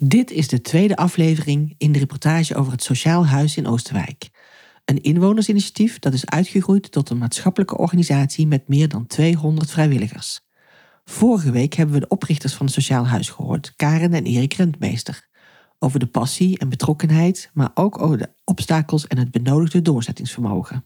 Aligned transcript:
Dit 0.00 0.30
is 0.30 0.48
de 0.48 0.60
tweede 0.60 0.96
aflevering 0.96 1.74
in 1.78 1.92
de 1.92 1.98
reportage 1.98 2.54
over 2.54 2.72
het 2.72 2.82
Sociaal 2.82 3.26
Huis 3.26 3.56
in 3.56 3.66
Oosterwijk. 3.66 4.28
Een 4.84 5.02
inwonersinitiatief 5.02 5.98
dat 5.98 6.12
is 6.12 6.26
uitgegroeid 6.26 6.92
tot 6.92 7.10
een 7.10 7.18
maatschappelijke 7.18 7.78
organisatie 7.78 8.46
met 8.46 8.68
meer 8.68 8.88
dan 8.88 9.06
200 9.06 9.70
vrijwilligers. 9.70 10.40
Vorige 11.04 11.50
week 11.50 11.74
hebben 11.74 11.94
we 11.94 12.00
de 12.00 12.08
oprichters 12.08 12.54
van 12.54 12.66
het 12.66 12.74
Sociaal 12.74 13.06
Huis 13.06 13.28
gehoord, 13.28 13.72
Karen 13.76 14.14
en 14.14 14.24
Erik 14.24 14.52
Rentmeester. 14.52 15.28
Over 15.78 15.98
de 15.98 16.06
passie 16.06 16.58
en 16.58 16.68
betrokkenheid, 16.68 17.50
maar 17.54 17.70
ook 17.74 18.02
over 18.02 18.18
de 18.18 18.30
obstakels 18.44 19.06
en 19.06 19.18
het 19.18 19.30
benodigde 19.30 19.82
doorzettingsvermogen. 19.82 20.84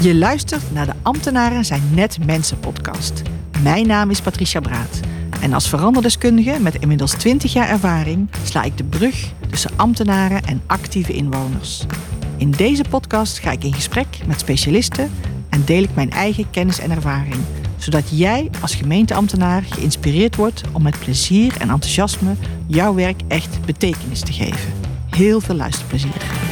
Je 0.00 0.14
luistert 0.14 0.72
naar 0.72 0.86
de 0.86 0.94
Ambtenaren 1.02 1.64
zijn 1.64 1.94
net 1.94 2.24
mensen 2.24 2.58
podcast. 2.58 3.22
Mijn 3.62 3.86
naam 3.86 4.10
is 4.10 4.20
Patricia 4.20 4.60
Braat. 4.60 5.11
En 5.42 5.52
als 5.52 5.68
veranderdeskundige 5.68 6.58
met 6.60 6.74
inmiddels 6.74 7.12
20 7.12 7.52
jaar 7.52 7.68
ervaring 7.68 8.28
sla 8.42 8.62
ik 8.62 8.76
de 8.76 8.84
brug 8.84 9.32
tussen 9.50 9.70
ambtenaren 9.76 10.42
en 10.42 10.62
actieve 10.66 11.12
inwoners. 11.12 11.84
In 12.36 12.50
deze 12.50 12.84
podcast 12.90 13.38
ga 13.38 13.50
ik 13.50 13.64
in 13.64 13.72
gesprek 13.72 14.06
met 14.26 14.40
specialisten 14.40 15.10
en 15.48 15.64
deel 15.64 15.82
ik 15.82 15.94
mijn 15.94 16.10
eigen 16.10 16.50
kennis 16.50 16.78
en 16.78 16.90
ervaring, 16.90 17.40
zodat 17.76 18.18
jij 18.18 18.50
als 18.60 18.74
gemeenteambtenaar 18.74 19.62
geïnspireerd 19.62 20.36
wordt 20.36 20.62
om 20.72 20.82
met 20.82 20.98
plezier 20.98 21.52
en 21.58 21.70
enthousiasme 21.70 22.34
jouw 22.66 22.94
werk 22.94 23.20
echt 23.28 23.64
betekenis 23.64 24.20
te 24.20 24.32
geven. 24.32 24.72
Heel 25.10 25.40
veel 25.40 25.54
luisterplezier. 25.54 26.51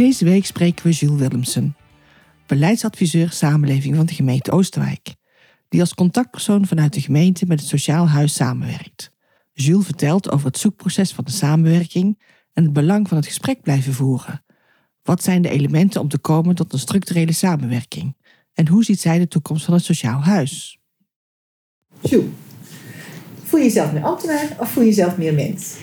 Deze 0.00 0.24
week 0.24 0.46
spreken 0.46 0.86
we 0.86 0.92
Jules 0.92 1.20
Willemsen, 1.20 1.76
beleidsadviseur 2.46 3.32
samenleving 3.32 3.96
van 3.96 4.06
de 4.06 4.14
gemeente 4.14 4.50
Oosterwijk, 4.50 5.14
die 5.68 5.80
als 5.80 5.94
contactpersoon 5.94 6.66
vanuit 6.66 6.92
de 6.92 7.00
gemeente 7.00 7.46
met 7.46 7.60
het 7.60 7.68
Sociaal 7.68 8.08
Huis 8.08 8.34
samenwerkt. 8.34 9.10
Jules 9.52 9.84
vertelt 9.84 10.30
over 10.30 10.46
het 10.46 10.58
zoekproces 10.58 11.12
van 11.12 11.24
de 11.24 11.30
samenwerking 11.30 12.22
en 12.52 12.62
het 12.62 12.72
belang 12.72 13.08
van 13.08 13.16
het 13.16 13.26
gesprek 13.26 13.62
blijven 13.62 13.92
voeren. 13.92 14.44
Wat 15.02 15.22
zijn 15.22 15.42
de 15.42 15.48
elementen 15.48 16.00
om 16.00 16.08
te 16.08 16.18
komen 16.18 16.54
tot 16.54 16.72
een 16.72 16.78
structurele 16.78 17.32
samenwerking? 17.32 18.16
En 18.54 18.68
hoe 18.68 18.84
ziet 18.84 19.00
zij 19.00 19.18
de 19.18 19.28
toekomst 19.28 19.64
van 19.64 19.74
het 19.74 19.84
Sociaal 19.84 20.22
Huis? 20.22 20.78
Jules, 22.00 22.30
voel 23.44 23.60
je 23.60 23.66
jezelf 23.66 23.92
meer 23.92 24.04
ambtenaar 24.04 24.56
of 24.58 24.70
voel 24.70 24.82
je 24.82 24.88
jezelf 24.88 25.16
meer 25.16 25.34
mens? 25.34 25.76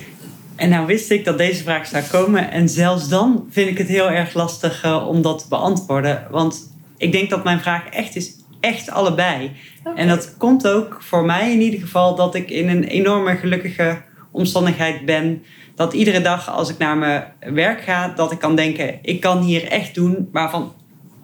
En 0.57 0.69
nou 0.69 0.85
wist 0.85 1.11
ik 1.11 1.25
dat 1.25 1.37
deze 1.37 1.63
vraag 1.63 1.87
zou 1.87 2.03
komen. 2.03 2.51
En 2.51 2.69
zelfs 2.69 3.09
dan 3.09 3.47
vind 3.49 3.69
ik 3.69 3.77
het 3.77 3.87
heel 3.87 4.09
erg 4.09 4.33
lastig 4.33 4.85
uh, 4.85 5.07
om 5.07 5.21
dat 5.21 5.39
te 5.39 5.45
beantwoorden. 5.49 6.27
Want 6.31 6.71
ik 6.97 7.11
denk 7.11 7.29
dat 7.29 7.43
mijn 7.43 7.59
vraag 7.59 7.89
echt 7.89 8.15
is, 8.15 8.31
echt 8.59 8.89
allebei. 8.89 9.51
Okay. 9.83 9.95
En 9.95 10.07
dat 10.07 10.35
komt 10.37 10.67
ook 10.67 10.97
voor 11.01 11.25
mij 11.25 11.51
in 11.51 11.61
ieder 11.61 11.79
geval 11.79 12.15
dat 12.15 12.35
ik 12.35 12.49
in 12.49 12.69
een 12.69 12.83
enorme 12.83 13.35
gelukkige 13.35 14.01
omstandigheid 14.31 15.05
ben. 15.05 15.43
Dat 15.75 15.93
iedere 15.93 16.21
dag 16.21 16.49
als 16.51 16.69
ik 16.69 16.77
naar 16.77 16.97
mijn 16.97 17.23
werk 17.39 17.81
ga, 17.81 18.07
dat 18.07 18.31
ik 18.31 18.39
kan 18.39 18.55
denken, 18.55 18.99
ik 19.01 19.21
kan 19.21 19.41
hier 19.41 19.67
echt 19.67 19.95
doen 19.95 20.29
waarvan 20.31 20.73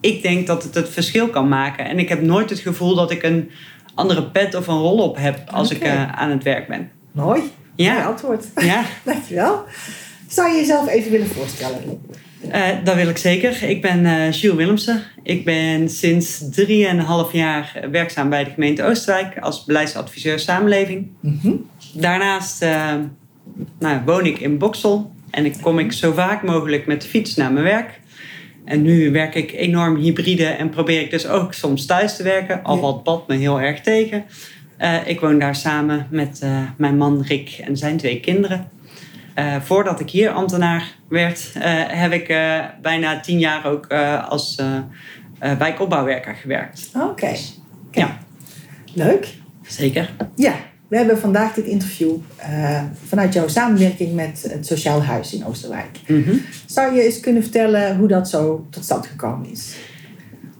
ik 0.00 0.22
denk 0.22 0.46
dat 0.46 0.62
het 0.62 0.74
het 0.74 0.88
verschil 0.88 1.28
kan 1.28 1.48
maken. 1.48 1.84
En 1.84 1.98
ik 1.98 2.08
heb 2.08 2.22
nooit 2.22 2.50
het 2.50 2.58
gevoel 2.58 2.94
dat 2.94 3.10
ik 3.10 3.22
een 3.22 3.50
andere 3.94 4.30
pet 4.30 4.54
of 4.54 4.66
een 4.66 4.78
rol 4.78 4.98
op 4.98 5.16
heb 5.16 5.40
als 5.50 5.74
okay. 5.74 5.88
ik 5.88 5.94
uh, 5.94 6.12
aan 6.12 6.30
het 6.30 6.42
werk 6.42 6.68
ben. 6.68 6.90
Mooi. 7.12 7.42
Ja. 7.76 7.92
Mooi 7.92 8.04
antwoord. 8.04 8.44
Ja. 8.56 8.84
Dankjewel. 9.02 9.64
Zou 10.28 10.48
je 10.48 10.56
jezelf 10.56 10.88
even 10.88 11.10
willen 11.10 11.26
voorstellen? 11.26 12.00
Uh, 12.52 12.68
dat 12.84 12.94
wil 12.94 13.08
ik 13.08 13.16
zeker. 13.16 13.62
Ik 13.62 13.82
ben 13.82 14.04
uh, 14.04 14.32
Jules 14.32 14.56
Willemsen. 14.56 15.02
Ik 15.22 15.44
ben 15.44 15.88
sinds 15.88 16.42
3,5 16.42 16.66
jaar 17.32 17.86
werkzaam 17.90 18.28
bij 18.28 18.44
de 18.44 18.50
gemeente 18.50 18.84
Oosterwijk 18.84 19.38
als 19.38 19.64
beleidsadviseur 19.64 20.38
samenleving. 20.38 21.08
Mm 21.20 21.38
-hmm. 21.42 21.68
Daarnaast 21.92 22.62
uh, 22.62 22.94
nou, 23.78 24.00
woon 24.04 24.26
ik 24.26 24.38
in 24.38 24.58
Boksel 24.58 25.12
en 25.30 25.44
ik 25.44 25.54
kom 25.60 25.78
ik 25.78 25.92
zo 25.92 26.12
vaak 26.12 26.42
mogelijk 26.42 26.86
met 26.86 27.02
de 27.02 27.08
fiets 27.08 27.34
naar 27.34 27.52
mijn 27.52 27.64
werk. 27.64 28.00
En 28.64 28.82
nu 28.82 29.10
werk 29.10 29.34
ik 29.34 29.52
enorm 29.52 29.96
hybride 29.96 30.46
en 30.46 30.70
probeer 30.70 31.00
ik 31.00 31.10
dus 31.10 31.26
ook 31.26 31.54
soms 31.54 31.86
thuis 31.86 32.16
te 32.16 32.22
werken. 32.22 32.62
Al 32.62 32.78
valt 32.78 33.02
pad 33.02 33.28
me 33.28 33.36
heel 33.36 33.60
erg 33.60 33.80
tegen. 33.80 34.24
Uh, 34.84 35.08
ik 35.08 35.20
woon 35.20 35.38
daar 35.38 35.56
samen 35.56 36.06
met 36.10 36.40
uh, 36.44 36.58
mijn 36.76 36.96
man 36.96 37.22
Rick 37.22 37.62
en 37.64 37.76
zijn 37.76 37.96
twee 37.96 38.20
kinderen. 38.20 38.68
Uh, 39.38 39.60
voordat 39.60 40.00
ik 40.00 40.10
hier 40.10 40.30
ambtenaar 40.30 40.94
werd, 41.08 41.50
heb 41.88 42.12
ik 42.12 42.26
bijna 42.82 43.20
tien 43.20 43.38
jaar 43.38 43.66
ook 43.66 43.92
als 44.28 44.62
wijkopbouwwerker 45.38 46.34
gewerkt. 46.34 46.90
Oké. 46.94 47.04
Okay. 47.04 47.30
Dus, 47.30 47.60
ja. 47.90 48.18
Leuk. 48.92 49.34
Zeker. 49.66 50.10
Ja, 50.34 50.54
we 50.88 50.96
hebben 50.96 51.18
vandaag 51.18 51.54
dit 51.54 51.64
interview 51.64 52.16
vanuit 53.06 53.32
jouw 53.32 53.48
samenwerking 53.48 54.14
met 54.14 54.46
het 54.50 54.66
Sociaal 54.66 55.02
Huis 55.02 55.34
in 55.34 55.44
Oosterwijk. 55.44 55.98
Mm 56.06 56.22
-hmm. 56.22 56.42
Zou 56.66 56.94
je 56.94 57.02
eens 57.02 57.20
kunnen 57.20 57.42
vertellen 57.42 57.96
hoe 57.96 58.08
dat 58.08 58.28
zo 58.28 58.66
tot 58.70 58.84
stand 58.84 59.06
gekomen 59.06 59.50
is? 59.50 59.74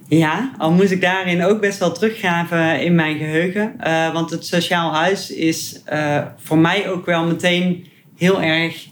Ja, 0.08 0.52
al 0.58 0.72
moest 0.72 0.90
ik 0.90 1.00
daarin 1.00 1.44
ook 1.44 1.60
best 1.60 1.78
wel 1.78 1.92
teruggraven 1.92 2.82
in 2.82 2.94
mijn 2.94 3.18
geheugen. 3.18 3.74
Uh, 3.86 4.12
want 4.12 4.30
het 4.30 4.46
Sociaal 4.46 4.94
Huis 4.94 5.30
is 5.30 5.82
uh, 5.92 6.22
voor 6.36 6.58
mij 6.58 6.90
ook 6.90 7.06
wel 7.06 7.24
meteen 7.26 7.86
heel 8.16 8.42
erg 8.42 8.86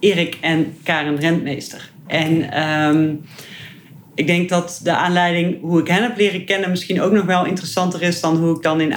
Erik 0.00 0.38
en 0.40 0.76
Karen 0.82 1.16
Rentmeester. 1.16 1.90
En 2.06 2.62
um, 2.62 3.24
ik 4.14 4.26
denk 4.26 4.48
dat 4.48 4.80
de 4.82 4.96
aanleiding 4.96 5.60
hoe 5.60 5.80
ik 5.80 5.88
hen 5.88 6.02
heb 6.02 6.16
leren 6.16 6.44
kennen 6.44 6.70
misschien 6.70 7.00
ook 7.00 7.12
nog 7.12 7.24
wel 7.24 7.46
interessanter 7.46 8.02
is 8.02 8.20
dan 8.20 8.36
hoe 8.36 8.56
ik 8.56 8.62
dan 8.62 8.80
in, 8.80 8.88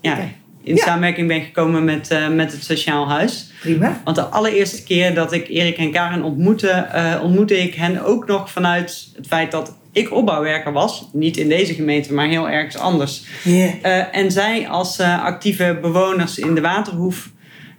ja, 0.00 0.18
in 0.62 0.74
ja. 0.74 0.84
samenwerking 0.84 1.28
ben 1.28 1.40
gekomen 1.40 1.84
met, 1.84 2.10
uh, 2.12 2.28
met 2.28 2.52
het 2.52 2.64
Sociaal 2.64 3.08
Huis. 3.08 3.49
Prima. 3.60 4.00
Want 4.04 4.16
de 4.16 4.24
allereerste 4.24 4.82
keer 4.82 5.14
dat 5.14 5.32
ik 5.32 5.48
Erik 5.48 5.76
en 5.76 5.92
Karen 5.92 6.22
ontmoette, 6.22 6.86
ontmoette 7.22 7.62
ik 7.62 7.74
hen 7.74 8.04
ook 8.04 8.26
nog 8.26 8.50
vanuit 8.50 9.08
het 9.16 9.26
feit 9.26 9.50
dat 9.50 9.78
ik 9.92 10.12
opbouwwerker 10.12 10.72
was. 10.72 11.08
Niet 11.12 11.36
in 11.36 11.48
deze 11.48 11.74
gemeente, 11.74 12.12
maar 12.12 12.28
heel 12.28 12.48
ergens 12.48 12.76
anders. 12.76 13.24
Yeah. 13.44 13.74
Uh, 13.84 14.16
en 14.16 14.30
zij 14.30 14.68
als 14.68 15.00
uh, 15.00 15.24
actieve 15.24 15.78
bewoners 15.80 16.38
in 16.38 16.54
de 16.54 16.60
Waterhoef. 16.60 17.30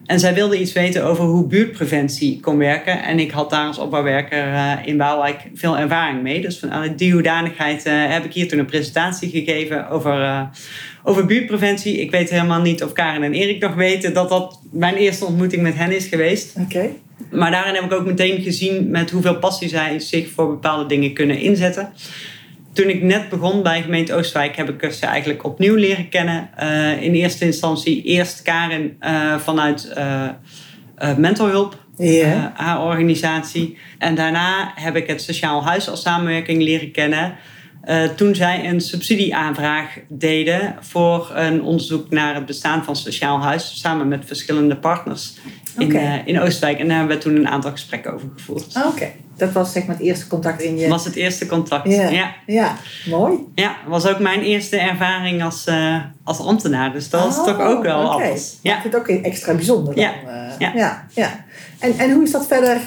En 0.05 0.19
zij 0.19 0.33
wilde 0.33 0.59
iets 0.59 0.73
weten 0.73 1.05
over 1.05 1.23
hoe 1.23 1.47
buurtpreventie 1.47 2.39
kon 2.39 2.57
werken. 2.57 3.03
En 3.03 3.19
ik 3.19 3.31
had 3.31 3.49
daar 3.49 3.67
als 3.67 3.77
opbouwwerker 3.77 4.47
uh, 4.47 4.73
in 4.85 4.97
Waalwijk 4.97 5.49
veel 5.53 5.77
ervaring 5.77 6.21
mee. 6.21 6.41
Dus 6.41 6.59
vanuit 6.59 6.97
die 6.97 7.13
hoedanigheid 7.13 7.83
heb 7.83 8.25
ik 8.25 8.33
hier 8.33 8.47
toen 8.47 8.59
een 8.59 8.65
presentatie 8.65 9.29
gegeven 9.29 9.89
over, 9.89 10.49
over 11.03 11.25
buurtpreventie. 11.25 12.01
Ik 12.01 12.11
weet 12.11 12.29
helemaal 12.29 12.61
niet 12.61 12.83
of 12.83 12.91
Karen 12.91 13.23
en 13.23 13.33
Erik 13.33 13.61
nog 13.61 13.75
weten 13.75 14.13
dat 14.13 14.29
dat 14.29 14.59
mijn 14.71 14.95
eerste 14.95 15.25
ontmoeting 15.25 15.61
met 15.61 15.75
hen 15.75 15.95
is 15.95 16.07
geweest. 16.07 16.55
Oké. 16.57 16.77
Okay. 16.77 16.89
Maar 17.31 17.51
daarin 17.51 17.75
heb 17.75 17.83
ik 17.83 17.93
ook 17.93 18.05
meteen 18.05 18.41
gezien 18.41 18.89
met 18.89 19.11
hoeveel 19.11 19.35
passie 19.35 19.69
zij 19.69 19.99
zich 19.99 20.29
voor 20.29 20.47
bepaalde 20.47 20.85
dingen 20.85 21.13
kunnen 21.13 21.39
inzetten. 21.39 21.93
Toen 22.73 22.89
ik 22.89 23.01
net 23.01 23.29
begon 23.29 23.63
bij 23.63 23.81
gemeente 23.81 24.13
Oostwijk 24.13 24.55
heb 24.55 24.69
ik 24.69 24.91
ze 24.91 25.05
eigenlijk 25.05 25.43
opnieuw 25.43 25.75
leren 25.75 26.09
kennen. 26.09 26.49
Uh, 26.59 27.01
in 27.01 27.13
eerste 27.13 27.45
instantie 27.45 28.03
eerst 28.03 28.41
Karen 28.41 28.97
uh, 29.01 29.37
vanuit 29.37 29.93
uh, 29.97 30.29
mentorhulp, 31.17 31.85
yeah. 31.97 32.45
haar 32.53 32.81
organisatie. 32.81 33.77
En 33.97 34.15
daarna 34.15 34.71
heb 34.75 34.95
ik 34.95 35.07
het 35.07 35.21
Sociaal 35.21 35.63
Huis 35.63 35.89
als 35.89 36.01
samenwerking 36.01 36.61
leren 36.61 36.91
kennen. 36.91 37.35
Toen 38.15 38.35
zij 38.35 38.69
een 38.69 38.81
subsidieaanvraag 38.81 39.97
deden 40.09 40.75
voor 40.79 41.31
een 41.33 41.61
onderzoek 41.61 42.09
naar 42.09 42.35
het 42.35 42.45
bestaan 42.45 42.83
van 42.83 42.95
Sociaal 42.95 43.41
Huis, 43.41 43.79
samen 43.79 44.07
met 44.07 44.25
verschillende 44.25 44.75
partners 44.75 45.33
in, 45.77 45.85
okay. 45.85 46.19
uh, 46.19 46.27
in 46.27 46.39
Oostwijk. 46.39 46.79
En 46.79 46.87
daar 46.87 46.97
hebben 46.97 47.17
we 47.17 47.23
toen 47.23 47.35
een 47.35 47.47
aantal 47.47 47.71
gesprekken 47.71 48.13
over 48.13 48.27
gevoerd. 48.35 48.65
Oké, 48.77 48.87
okay. 48.87 49.15
dat 49.37 49.51
was 49.51 49.71
zeg 49.71 49.85
maar 49.85 49.95
het 49.95 50.05
eerste 50.05 50.27
contact 50.27 50.61
in 50.61 50.77
je... 50.77 50.87
was 50.87 51.05
het 51.05 51.15
eerste 51.15 51.45
contact, 51.45 51.87
yeah. 51.87 52.11
ja. 52.11 52.35
Ja, 52.45 52.77
mooi. 53.09 53.37
Ja, 53.55 53.75
was 53.87 54.07
ook 54.07 54.19
mijn 54.19 54.41
eerste 54.41 54.77
ervaring 54.77 55.43
als, 55.43 55.67
uh, 55.67 56.01
als 56.23 56.39
ambtenaar. 56.39 56.93
Dus 56.93 57.09
dat 57.09 57.23
was 57.23 57.37
oh, 57.37 57.45
toch 57.45 57.59
ook 57.59 57.83
wel 57.83 58.03
okay. 58.03 58.11
anders. 58.11 58.57
Ja. 58.61 58.75
Ik 58.75 58.81
vind 58.81 58.93
het 58.93 59.01
ook 59.01 59.07
extra 59.07 59.53
bijzonder 59.53 59.95
dan. 59.95 60.03
Ja. 60.03 60.13
ja. 60.59 60.71
ja. 60.75 61.07
ja. 61.13 61.45
En, 61.79 61.97
en 61.97 62.11
hoe 62.11 62.23
is 62.23 62.31
dat 62.31 62.47
verder 62.47 62.81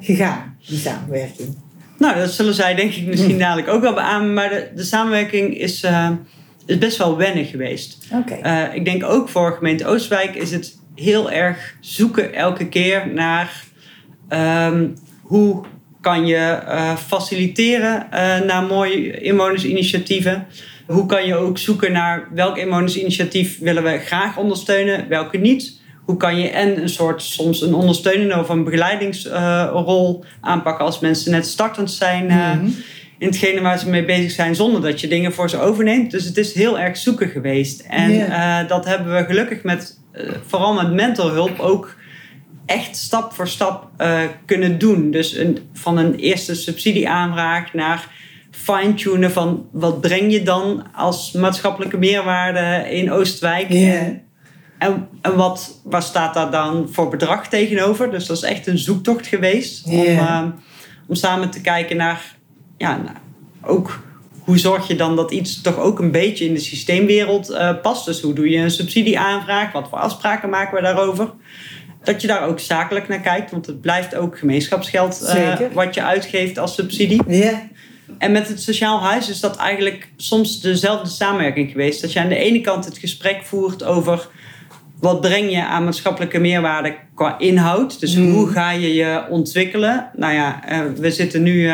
gegaan, 0.00 0.56
die 0.68 0.78
samenwerking? 0.78 1.56
Nou, 1.98 2.18
dat 2.18 2.30
zullen 2.30 2.54
zij 2.54 2.74
denk 2.74 2.92
ik 2.92 3.06
misschien 3.06 3.38
dadelijk 3.38 3.68
ook 3.68 3.80
wel 3.82 3.94
beamen. 3.94 4.34
Maar 4.34 4.48
de, 4.48 4.70
de 4.74 4.84
samenwerking 4.84 5.58
is, 5.58 5.86
is 6.66 6.78
best 6.78 6.96
wel 6.96 7.16
wennig 7.16 7.50
geweest. 7.50 8.06
Uh, 8.42 8.74
ik 8.74 8.84
denk 8.84 9.04
ook 9.04 9.28
voor 9.28 9.52
gemeente 9.52 9.86
Oostwijk 9.86 10.34
is 10.34 10.50
het 10.50 10.78
heel 10.94 11.30
erg 11.30 11.74
zoeken 11.80 12.34
elke 12.34 12.68
keer 12.68 13.08
naar 13.14 13.64
um, 14.28 14.94
hoe 15.22 15.64
kan 16.00 16.26
je 16.26 16.58
uh, 16.68 16.96
faciliteren 16.96 18.06
naar 18.46 18.62
mooie 18.62 19.20
inwonersinitiatieven. 19.20 20.46
Hoe 20.86 21.06
kan 21.06 21.26
je 21.26 21.34
ook 21.34 21.58
zoeken 21.58 21.92
naar 21.92 22.28
welk 22.34 22.56
inwonersinitiatief 22.56 23.58
willen 23.58 23.82
we 23.82 23.98
graag 23.98 24.36
ondersteunen, 24.36 25.08
welke 25.08 25.36
niet. 25.36 25.78
hoe 26.04 26.16
kan 26.16 26.38
je 26.40 26.48
en 26.48 26.82
een 26.82 26.88
soort 26.88 27.22
soms 27.22 27.62
een 27.62 27.74
ondersteunende 27.74 28.38
of 28.38 28.48
een 28.48 28.64
begeleidingsrol 28.64 30.24
aanpakken 30.40 30.84
als 30.84 31.00
mensen 31.00 31.30
net 31.30 31.46
startend 31.46 31.90
zijn 31.90 32.26
Mhm. 32.26 32.66
in 33.18 33.26
hetgene 33.26 33.60
waar 33.60 33.78
ze 33.78 33.88
mee 33.88 34.04
bezig 34.04 34.30
zijn, 34.30 34.54
zonder 34.54 34.80
dat 34.80 35.00
je 35.00 35.08
dingen 35.08 35.32
voor 35.32 35.50
ze 35.50 35.58
overneemt. 35.60 36.10
Dus 36.10 36.24
het 36.24 36.36
is 36.36 36.54
heel 36.54 36.78
erg 36.78 36.96
zoeken 36.96 37.28
geweest. 37.28 37.80
En 37.80 38.30
eh, 38.30 38.68
dat 38.68 38.84
hebben 38.84 39.16
we 39.16 39.24
gelukkig 39.24 39.62
met, 39.62 39.99
eh, 40.12 40.30
vooral 40.46 40.74
met 40.74 40.92
mental 40.92 41.30
hulp, 41.30 41.58
ook 41.58 41.96
echt 42.66 42.96
stap 42.96 43.32
voor 43.32 43.48
stap 43.48 43.88
eh, 43.96 44.20
kunnen 44.44 44.78
doen. 44.78 45.10
Dus 45.10 45.36
een, 45.36 45.58
van 45.72 45.98
een 45.98 46.14
eerste 46.14 46.54
subsidieaanvraag 46.54 47.74
naar 47.74 48.08
fine-tunen 48.50 49.30
van 49.30 49.68
wat 49.72 50.00
breng 50.00 50.32
je 50.32 50.42
dan 50.42 50.86
als 50.94 51.32
maatschappelijke 51.32 51.98
meerwaarde 51.98 52.90
in 52.90 53.12
Oostwijk. 53.12 53.70
En, 54.78 55.08
en, 55.22 55.36
wat, 55.36 55.80
waar 55.84 56.02
staat 56.02 56.34
daar 56.34 56.50
dan 56.50 56.88
voor 56.90 57.08
bedrag 57.08 57.48
tegenover? 57.48 58.10
Dus 58.10 58.26
dat 58.26 58.36
is 58.36 58.42
echt 58.42 58.66
een 58.66 58.78
zoektocht 58.78 59.26
geweest. 59.26 59.86
Om, 59.86 60.04
eh, 60.04 60.44
om 61.06 61.14
samen 61.14 61.50
te 61.50 61.60
kijken 61.60 61.96
naar, 61.96 62.36
ja, 62.76 62.96
nou, 62.96 63.16
ook 63.62 64.00
hoe 64.40 64.58
zorg 64.58 64.86
je 64.88 64.96
dan 64.96 65.16
dat 65.16 65.30
iets 65.30 65.60
toch 65.60 65.78
ook 65.78 65.98
een 65.98 66.10
beetje 66.10 66.44
in 66.44 66.54
de 66.54 66.60
systeemwereld 66.60 67.50
eh, 67.50 67.74
past. 67.82 68.04
Dus 68.04 68.20
hoe 68.20 68.32
doe 68.34 68.50
je 68.50 68.58
een 68.58 68.70
subsidieaanvraag? 68.70 69.72
Wat 69.72 69.88
voor 69.88 69.98
afspraken 69.98 70.50
maken 70.50 70.76
we 70.76 70.82
daarover? 70.82 71.30
Dat 72.04 72.20
je 72.20 72.26
daar 72.26 72.46
ook 72.46 72.60
zakelijk 72.60 73.08
naar 73.08 73.20
kijkt, 73.20 73.50
want 73.50 73.66
het 73.66 73.80
blijft 73.80 74.14
ook 74.14 74.38
gemeenschapsgeld 74.38 75.22
eh, 75.22 75.58
wat 75.72 75.94
je 75.94 76.02
uitgeeft 76.02 76.58
als 76.58 76.74
subsidie. 76.74 77.22
Ja. 77.28 77.68
En 78.18 78.32
met 78.32 78.48
het 78.48 78.62
sociaal 78.62 79.00
huis 79.02 79.28
is 79.28 79.40
dat 79.40 79.56
eigenlijk 79.56 80.08
soms 80.16 80.60
dezelfde 80.60 81.08
samenwerking 81.08 81.70
geweest. 81.70 82.00
Dat 82.00 82.12
je 82.12 82.20
aan 82.20 82.28
de 82.28 82.36
ene 82.36 82.60
kant 82.60 82.84
het 82.84 82.98
gesprek 82.98 83.42
voert 83.42 83.84
over 83.84 84.28
wat 85.00 85.20
breng 85.20 85.50
je 85.50 85.64
aan 85.64 85.84
maatschappelijke 85.84 86.38
meerwaarde 86.38 86.94
qua 87.14 87.38
inhoud. 87.38 88.00
Dus 88.00 88.16
Mm. 88.16 88.32
hoe 88.32 88.48
ga 88.48 88.70
je 88.70 88.94
je 88.94 89.24
ontwikkelen? 89.28 90.10
Nou 90.16 90.34
ja, 90.34 90.64
eh, 90.66 90.80
we 90.96 91.10
zitten 91.10 91.42
nu 91.42 91.70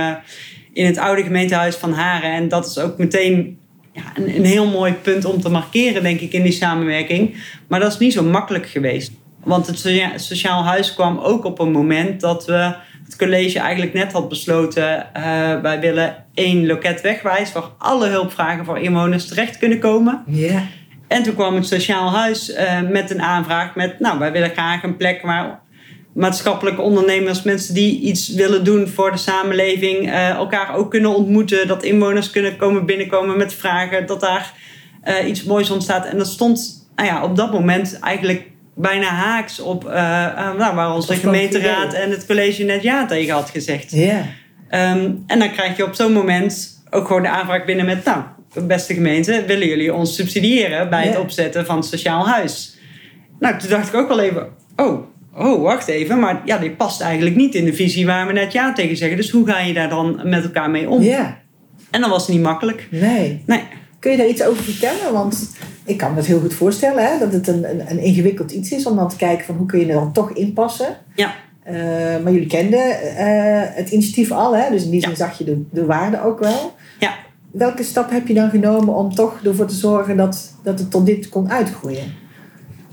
in 0.77 0.87
het 0.87 0.99
oude 0.99 1.23
gemeentehuis 1.23 1.77
van 1.77 1.93
Haren. 1.93 2.33
En 2.33 2.49
dat 2.49 2.67
is 2.67 2.79
ook 2.79 2.99
meteen 2.99 3.59
ja, 3.93 4.03
een, 4.15 4.37
een 4.37 4.45
heel 4.45 4.67
mooi 4.67 4.93
punt 4.93 5.25
om 5.25 5.41
te 5.41 5.49
markeren, 5.49 6.03
denk 6.03 6.21
ik, 6.21 6.33
in 6.33 6.43
die 6.43 6.53
samenwerking. 6.53 7.35
Maar 7.69 7.81
dat 7.81 7.93
is 7.93 7.99
niet 7.99 8.13
zo 8.13 8.23
makkelijk 8.23 8.67
geweest. 8.69 9.13
Want 9.45 9.67
het 9.67 9.79
socia- 9.79 10.19
sociaal 10.19 10.65
huis 10.65 10.95
kwam 10.95 11.19
ook 11.19 11.45
op 11.45 11.59
een 11.59 11.71
moment 11.71 12.21
dat 12.21 12.47
we 12.47 12.75
het 13.05 13.17
college 13.17 13.59
eigenlijk 13.59 13.93
net 13.93 14.13
had 14.13 14.29
besloten. 14.29 15.15
eh, 15.15 15.23
wij 15.61 15.81
willen 15.81 16.25
één 16.35 16.67
loket 16.67 17.01
wegwijs 17.01 17.53
waar 17.53 17.63
alle 17.79 18.09
hulpvragen 18.09 18.65
voor 18.65 18.79
inwoners 18.79 19.29
terecht 19.29 19.59
kunnen 19.59 19.79
komen. 19.79 20.23
Ja. 20.27 20.63
En 21.09 21.23
toen 21.23 21.35
kwam 21.35 21.55
het 21.55 21.67
sociaal 21.67 22.11
huis 22.11 22.53
eh, 22.53 22.81
met 22.81 23.11
een 23.11 23.23
aanvraag 23.23 23.75
met, 23.75 24.01
nou, 24.01 24.19
wij 24.19 24.33
willen 24.33 24.51
graag 24.51 24.83
een 24.83 24.97
plek 24.97 25.23
waar 25.23 25.61
maatschappelijke 26.17 26.81
ondernemers, 26.81 27.43
mensen 27.43 27.75
die 27.75 28.01
iets 28.01 28.29
willen 28.29 28.65
doen 28.65 28.89
voor 28.89 29.11
de 29.11 29.17
samenleving, 29.17 30.11
eh, 30.11 30.29
elkaar 30.29 30.75
ook 30.75 30.91
kunnen 30.91 31.17
ontmoeten, 31.17 31.69
dat 31.69 31.83
inwoners 31.83 32.31
kunnen 32.31 32.57
komen 32.57 32.87
binnenkomen 32.87 33.37
met 33.37 33.55
vragen, 33.55 34.07
dat 34.07 34.21
daar 34.21 34.53
eh, 35.03 35.29
iets 35.29 35.45
moois 35.45 35.71
ontstaat. 35.71 36.07
En 36.07 36.19
dat 36.19 36.27
stond 36.27 36.89
nou 36.97 37.09
ja, 37.09 37.25
op 37.25 37.37
dat 37.37 37.53
moment 37.53 37.99
eigenlijk 37.99 38.47
bijna 38.75 39.07
haaks 39.07 39.61
op 39.61 39.85
eh, 39.89 39.93
nou, 40.57 40.75
waar 40.75 40.95
onze 40.95 41.07
Dat 41.07 41.17
gemeenteraad 41.17 41.93
en 41.93 42.11
het 42.11 42.27
college 42.27 42.63
net 42.63 42.83
ja 42.83 43.07
tegen 43.07 43.35
had 43.35 43.51
gezegd. 43.51 43.91
Ja. 43.91 44.25
Ehm, 44.69 45.11
en 45.27 45.39
dan 45.39 45.53
krijg 45.53 45.77
je 45.77 45.85
op 45.85 45.95
zo'n 45.95 46.13
moment 46.13 46.83
ook 46.91 47.07
gewoon 47.07 47.23
de 47.23 47.29
aanvraag 47.29 47.65
binnen 47.65 47.87
met... 47.87 48.05
nou, 48.05 48.23
beste 48.61 48.95
gemeente, 48.95 49.45
willen 49.47 49.69
jullie 49.69 49.95
ons 49.95 50.15
subsidiëren... 50.15 50.91
bij 50.91 51.07
het 51.07 51.19
opzetten 51.19 51.67
van 51.67 51.77
het 51.77 51.87
sociaal 51.87 52.29
huis? 52.29 52.79
Nou, 53.39 53.59
toen 53.59 53.71
dacht 53.71 53.89
ik 53.89 53.95
ook 53.95 54.09
wel 54.09 54.21
even... 54.21 54.49
oh, 54.77 55.15
oh, 55.37 55.63
wacht 55.63 55.89
even, 55.89 56.19
maar 56.19 56.43
ja, 56.45 56.59
dit 56.59 56.77
past 56.77 57.01
eigenlijk 57.01 57.37
niet 57.37 57.55
in 57.55 57.65
de 57.65 57.73
visie... 57.75 58.07
waar 58.07 58.27
we 58.27 58.33
net 58.33 58.53
ja 58.53 58.73
tegen 58.73 58.97
zeggen. 58.97 59.17
Dus 59.17 59.31
hoe 59.31 59.47
ga 59.47 59.61
je 59.61 59.75
daar 59.75 59.89
dan 59.89 60.21
met 60.25 60.45
elkaar 60.45 60.71
mee 60.71 60.89
om? 60.91 61.03
Ja. 61.03 61.39
En 61.91 62.01
dat 62.01 62.11
was 62.11 62.29
niet 62.29 62.43
makkelijk. 62.43 62.89
Nee. 62.91 63.43
Nee, 63.47 63.63
Kun 63.99 64.11
je 64.11 64.17
daar 64.17 64.29
iets 64.29 64.43
over 64.45 64.63
vertellen? 64.63 65.13
Want 65.13 65.51
ik 65.85 65.97
kan 65.97 66.11
me 66.11 66.17
dat 66.17 66.27
heel 66.27 66.41
goed 66.41 66.55
voorstellen, 66.55 67.05
hè? 67.13 67.19
dat 67.19 67.33
het 67.33 67.49
een, 67.49 67.71
een, 67.71 67.91
een 67.91 67.99
ingewikkeld 67.99 68.51
iets 68.51 68.71
is 68.73 68.87
om 68.87 68.97
dan 68.97 69.09
te 69.09 69.17
kijken 69.17 69.45
van 69.47 69.57
hoe 69.57 69.67
kun 69.67 69.79
je 69.81 69.87
er 69.87 69.95
dan 69.95 70.13
toch 70.13 70.31
inpassen. 70.33 70.97
ja. 71.15 71.35
Eh, 71.63 71.75
maar 72.23 72.33
jullie 72.33 72.47
kenden 72.47 73.01
eh, 73.17 73.77
het 73.77 73.91
initiatief 73.91 74.31
al, 74.31 74.57
hè? 74.57 74.71
dus 74.71 74.85
in 74.85 74.91
die 74.91 75.01
zin 75.01 75.11
Ja. 75.11 75.17
zag 75.17 75.39
je 75.39 75.45
de, 75.45 75.63
de 75.71 75.85
waarde 75.85 76.23
ook 76.23 76.39
wel. 76.39 76.75
Ja. 76.99 77.15
Welke 77.53 77.83
stap 77.83 78.11
heb 78.11 78.27
je 78.29 78.35
dan 78.35 78.51
genomen 78.51 78.95
om 78.95 79.15
toch 79.15 79.41
ervoor 79.45 79.67
te 79.67 79.75
zorgen 79.75 80.17
dat, 80.17 80.55
dat 80.63 80.79
het 80.79 80.91
tot 80.91 81.07
dit 81.07 81.29
kon 81.29 81.51
uitgroeien? 81.51 82.13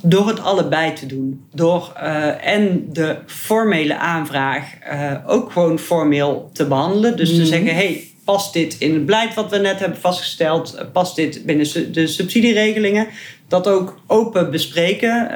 Door 0.06 0.28
het 0.28 0.40
allebei 0.40 0.94
te 0.94 1.06
doen. 1.06 1.46
Door 1.54 1.94
eh, 1.96 2.48
en 2.48 2.86
de 2.92 3.16
formele 3.26 3.98
aanvraag 3.98 4.74
eh, 4.80 5.14
ook 5.28 5.52
gewoon 5.52 5.80
formeel 5.80 6.50
te 6.54 6.66
behandelen. 6.68 7.18
Dus 7.18 7.30
te 7.30 7.36
Mhm. 7.36 7.46
zeggen, 7.46 7.76
hey, 7.76 8.04
past 8.26 8.54
dit 8.54 8.76
in 8.80 8.94
het 8.94 9.06
beleid 9.06 9.34
wat 9.34 9.50
we 9.52 9.58
net 9.58 9.80
hebben 9.80 10.00
vastgesteld? 10.00 10.74
Eh, 10.74 10.86
Past 10.94 11.16
dit 11.16 11.46
binnen 11.46 11.92
de 11.94 12.08
subsidieregelingen? 12.08 13.08
Dat 13.48 13.68
ook 13.68 14.00
open 14.08 14.52
bespreken 14.52 15.28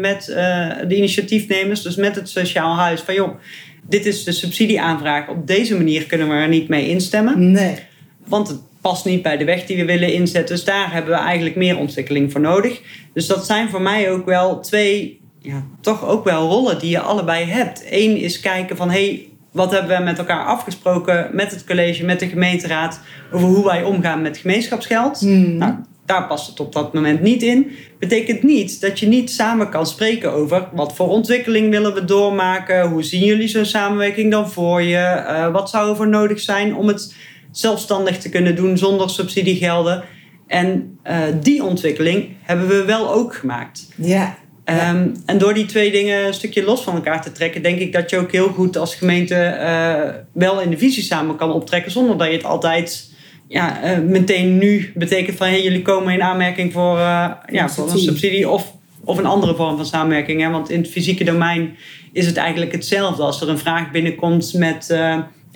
met 0.00 0.24
de 0.88 0.96
initiatiefnemers. 0.96 1.82
Dus 1.82 1.96
met 1.96 2.14
het 2.14 2.28
sociaal 2.28 2.76
huis. 2.76 3.00
Van 3.00 3.14
joh, 3.14 3.30
dit 3.88 4.06
is 4.06 4.24
de 4.24 4.32
subsidieaanvraag. 4.32 5.28
Op 5.28 5.46
deze 5.46 5.76
manier 5.76 6.04
kunnen 6.06 6.28
we 6.28 6.34
er 6.34 6.48
niet 6.48 6.68
mee 6.68 6.88
instemmen. 6.88 7.50
Nee. 7.50 7.74
Want 8.26 8.48
het 8.48 8.60
past 8.88 9.04
niet 9.04 9.22
bij 9.22 9.36
de 9.36 9.44
weg 9.44 9.66
die 9.66 9.76
we 9.76 9.84
willen 9.84 10.12
inzetten. 10.12 10.56
Dus 10.56 10.64
daar 10.64 10.92
hebben 10.92 11.12
we 11.12 11.20
eigenlijk 11.20 11.56
meer 11.56 11.78
ontwikkeling 11.78 12.32
voor 12.32 12.40
nodig. 12.40 12.80
Dus 13.14 13.26
dat 13.26 13.46
zijn 13.46 13.68
voor 13.68 13.82
mij 13.82 14.10
ook 14.10 14.26
wel 14.26 14.60
twee, 14.60 15.20
ja, 15.38 15.64
toch 15.80 16.06
ook 16.06 16.24
wel 16.24 16.48
rollen 16.48 16.78
die 16.78 16.90
je 16.90 17.00
allebei 17.00 17.44
hebt. 17.44 17.84
Eén 17.90 18.16
is 18.16 18.40
kijken 18.40 18.76
van, 18.76 18.90
hé, 18.90 19.06
hey, 19.06 19.28
wat 19.52 19.70
hebben 19.72 19.98
we 19.98 20.04
met 20.04 20.18
elkaar 20.18 20.44
afgesproken 20.44 21.30
met 21.32 21.50
het 21.50 21.64
college, 21.64 22.04
met 22.04 22.20
de 22.20 22.28
gemeenteraad, 22.28 23.00
over 23.32 23.48
hoe 23.48 23.64
wij 23.64 23.82
omgaan 23.82 24.22
met 24.22 24.36
gemeenschapsgeld. 24.36 25.20
Hmm. 25.20 25.56
Nou, 25.56 25.74
daar 26.06 26.26
past 26.26 26.46
het 26.48 26.60
op 26.60 26.72
dat 26.72 26.94
moment 26.94 27.20
niet 27.20 27.42
in. 27.42 27.70
Betekent 27.98 28.42
niet 28.42 28.80
dat 28.80 28.98
je 28.98 29.06
niet 29.06 29.30
samen 29.30 29.70
kan 29.70 29.86
spreken 29.86 30.32
over 30.32 30.68
wat 30.72 30.94
voor 30.94 31.08
ontwikkeling 31.08 31.70
willen 31.70 31.94
we 31.94 32.04
doormaken, 32.04 32.88
hoe 32.88 33.02
zien 33.02 33.24
jullie 33.24 33.48
zo'n 33.48 33.64
samenwerking 33.64 34.30
dan 34.30 34.50
voor 34.50 34.82
je, 34.82 34.96
Eh, 34.96 35.52
wat 35.52 35.70
zou 35.70 35.90
er 35.90 35.96
voor 35.96 36.08
nodig 36.08 36.40
zijn 36.40 36.74
om 36.74 36.88
het 36.88 37.14
zelfstandig 37.50 38.18
te 38.18 38.28
kunnen 38.28 38.56
doen 38.56 38.78
zonder 38.78 39.10
subsidiegelden. 39.10 40.04
En 40.48 40.98
eh, 41.02 41.18
die 41.40 41.64
ontwikkeling 41.64 42.28
hebben 42.42 42.68
we 42.68 42.84
wel 42.84 43.12
ook 43.12 43.34
gemaakt. 43.34 43.88
Ja. 43.96 44.38
Ehm, 44.64 45.08
en 45.26 45.38
door 45.38 45.54
die 45.54 45.66
twee 45.66 45.90
dingen 45.90 46.26
een 46.26 46.34
stukje 46.34 46.64
los 46.64 46.82
van 46.82 46.94
elkaar 46.94 47.22
te 47.22 47.32
trekken, 47.32 47.62
denk 47.62 47.78
ik 47.78 47.92
dat 47.92 48.10
je 48.10 48.18
ook 48.18 48.32
heel 48.32 48.48
goed 48.48 48.76
als 48.76 48.94
gemeente 48.94 49.34
eh, 49.34 50.14
wel 50.32 50.60
in 50.60 50.70
de 50.70 50.78
visie 50.78 51.02
samen 51.02 51.36
kan 51.36 51.52
optrekken, 51.52 51.92
zonder 51.92 52.18
dat 52.18 52.26
je 52.26 52.32
het 52.32 52.44
altijd 52.44 53.10
ja, 53.48 53.82
eh, 53.82 53.98
meteen 53.98 54.58
nu 54.58 54.92
betekent 54.94 55.36
van 55.36 55.46
hey, 55.46 55.62
jullie 55.62 55.82
komen 55.82 56.14
in 56.14 56.22
aanmerking 56.22 56.72
voor, 56.72 56.98
ja, 56.98 57.68
voor 57.68 57.90
een 57.90 57.98
subsidie. 57.98 58.48
of, 58.48 58.72
of 59.04 59.18
een 59.18 59.26
andere 59.26 59.54
vorm 59.54 59.76
van 59.76 59.86
samenwerking. 59.86 60.42
Hè? 60.42 60.50
Want 60.50 60.70
in 60.70 60.80
het 60.80 60.90
fysieke 60.90 61.24
domein 61.24 61.76
is 62.12 62.26
het 62.26 62.36
eigenlijk 62.36 62.72
hetzelfde. 62.72 63.22
Als 63.22 63.40
er 63.40 63.48
een 63.48 63.58
vraag 63.58 63.90
binnenkomt 63.90 64.54
met 64.54 64.94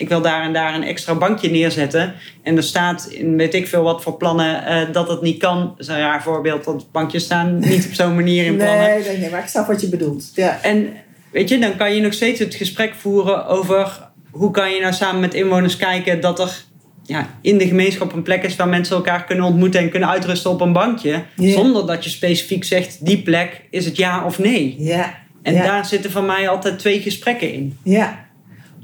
ik 0.03 0.09
wil 0.09 0.21
daar 0.21 0.43
en 0.43 0.53
daar 0.53 0.75
een 0.75 0.85
extra 0.85 1.15
bankje 1.15 1.51
neerzetten. 1.51 2.15
En 2.43 2.57
er 2.57 2.63
staat 2.63 3.07
in 3.07 3.37
weet 3.37 3.55
ik 3.55 3.67
veel 3.67 3.83
wat 3.83 4.03
voor 4.03 4.17
plannen 4.17 4.67
eh, 4.67 4.93
dat 4.93 5.09
het 5.09 5.23
niet 5.23 5.39
kan. 5.39 5.61
Dat 5.61 5.79
is 5.79 5.87
een 5.87 5.99
raar 5.99 6.23
voorbeeld, 6.23 6.65
want 6.65 6.93
bankjes 6.93 7.25
staan 7.25 7.59
niet 7.59 7.87
op 7.87 7.93
zo'n 7.93 8.15
manier 8.15 8.45
in 8.45 8.57
plannen. 8.57 8.89
Nee, 8.89 9.03
nee, 9.03 9.19
nee, 9.19 9.31
maar 9.31 9.41
ik 9.41 9.49
snap 9.49 9.67
wat 9.67 9.81
je 9.81 9.89
bedoelt. 9.89 10.31
Ja. 10.35 10.59
En 10.63 10.93
weet 11.31 11.49
je, 11.49 11.59
dan 11.59 11.77
kan 11.77 11.95
je 11.95 12.01
nog 12.01 12.13
steeds 12.13 12.39
het 12.39 12.55
gesprek 12.55 12.95
voeren 12.95 13.47
over 13.47 14.11
hoe 14.31 14.51
kan 14.51 14.71
je 14.75 14.81
nou 14.81 14.93
samen 14.93 15.21
met 15.21 15.35
inwoners 15.35 15.77
kijken 15.77 16.21
dat 16.21 16.41
er 16.41 16.65
ja, 17.05 17.29
in 17.41 17.59
de 17.59 17.67
gemeenschap 17.67 18.13
een 18.13 18.23
plek 18.23 18.43
is 18.43 18.57
waar 18.57 18.69
mensen 18.69 18.97
elkaar 18.97 19.25
kunnen 19.25 19.45
ontmoeten 19.45 19.81
en 19.81 19.91
kunnen 19.91 20.09
uitrusten 20.09 20.51
op 20.51 20.61
een 20.61 20.73
bankje. 20.73 21.23
Zonder 21.37 21.87
dat 21.87 22.05
je 22.05 22.11
specifiek 22.11 22.65
zegt, 22.65 23.07
die 23.07 23.23
plek 23.23 23.63
is 23.71 23.85
het 23.85 23.97
ja 23.97 24.25
of 24.25 24.39
nee. 24.39 24.75
Ja. 24.79 25.21
En 25.43 25.55
daar 25.55 25.87
zitten 25.87 26.11
van 26.11 26.27
mij 26.27 26.49
altijd 26.49 26.79
twee 26.79 27.01
gesprekken 27.01 27.53
in. 27.53 27.79
Ja, 27.83 28.27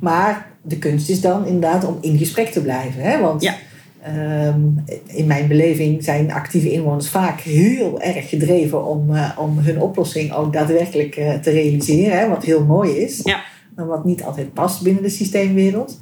maar 0.00 0.46
de 0.68 0.78
kunst 0.78 1.08
is 1.08 1.20
dan 1.20 1.46
inderdaad 1.46 1.84
om 1.86 1.98
in 2.00 2.18
gesprek 2.18 2.48
te 2.48 2.62
blijven. 2.62 3.02
Hè? 3.02 3.20
Want 3.20 3.42
Ja. 3.42 3.54
ehm, 4.02 4.60
in 5.06 5.26
mijn 5.26 5.48
beleving 5.48 6.04
zijn 6.04 6.32
actieve 6.32 6.70
inwoners 6.72 7.08
vaak 7.08 7.40
heel 7.40 8.00
erg 8.00 8.28
gedreven 8.28 8.84
om, 8.86 9.14
eh, 9.14 9.30
om 9.38 9.58
hun 9.58 9.80
oplossing 9.80 10.32
ook 10.32 10.52
daadwerkelijk 10.52 11.16
eh, 11.16 11.34
te 11.34 11.50
realiseren. 11.50 12.18
Hè? 12.18 12.28
Wat 12.28 12.44
heel 12.44 12.64
mooi 12.64 12.90
is, 12.96 13.20
Ja. 13.24 13.40
maar 13.76 13.86
wat 13.86 14.04
niet 14.04 14.22
altijd 14.22 14.52
past 14.52 14.82
binnen 14.82 15.02
de 15.02 15.08
systeemwereld. 15.08 16.00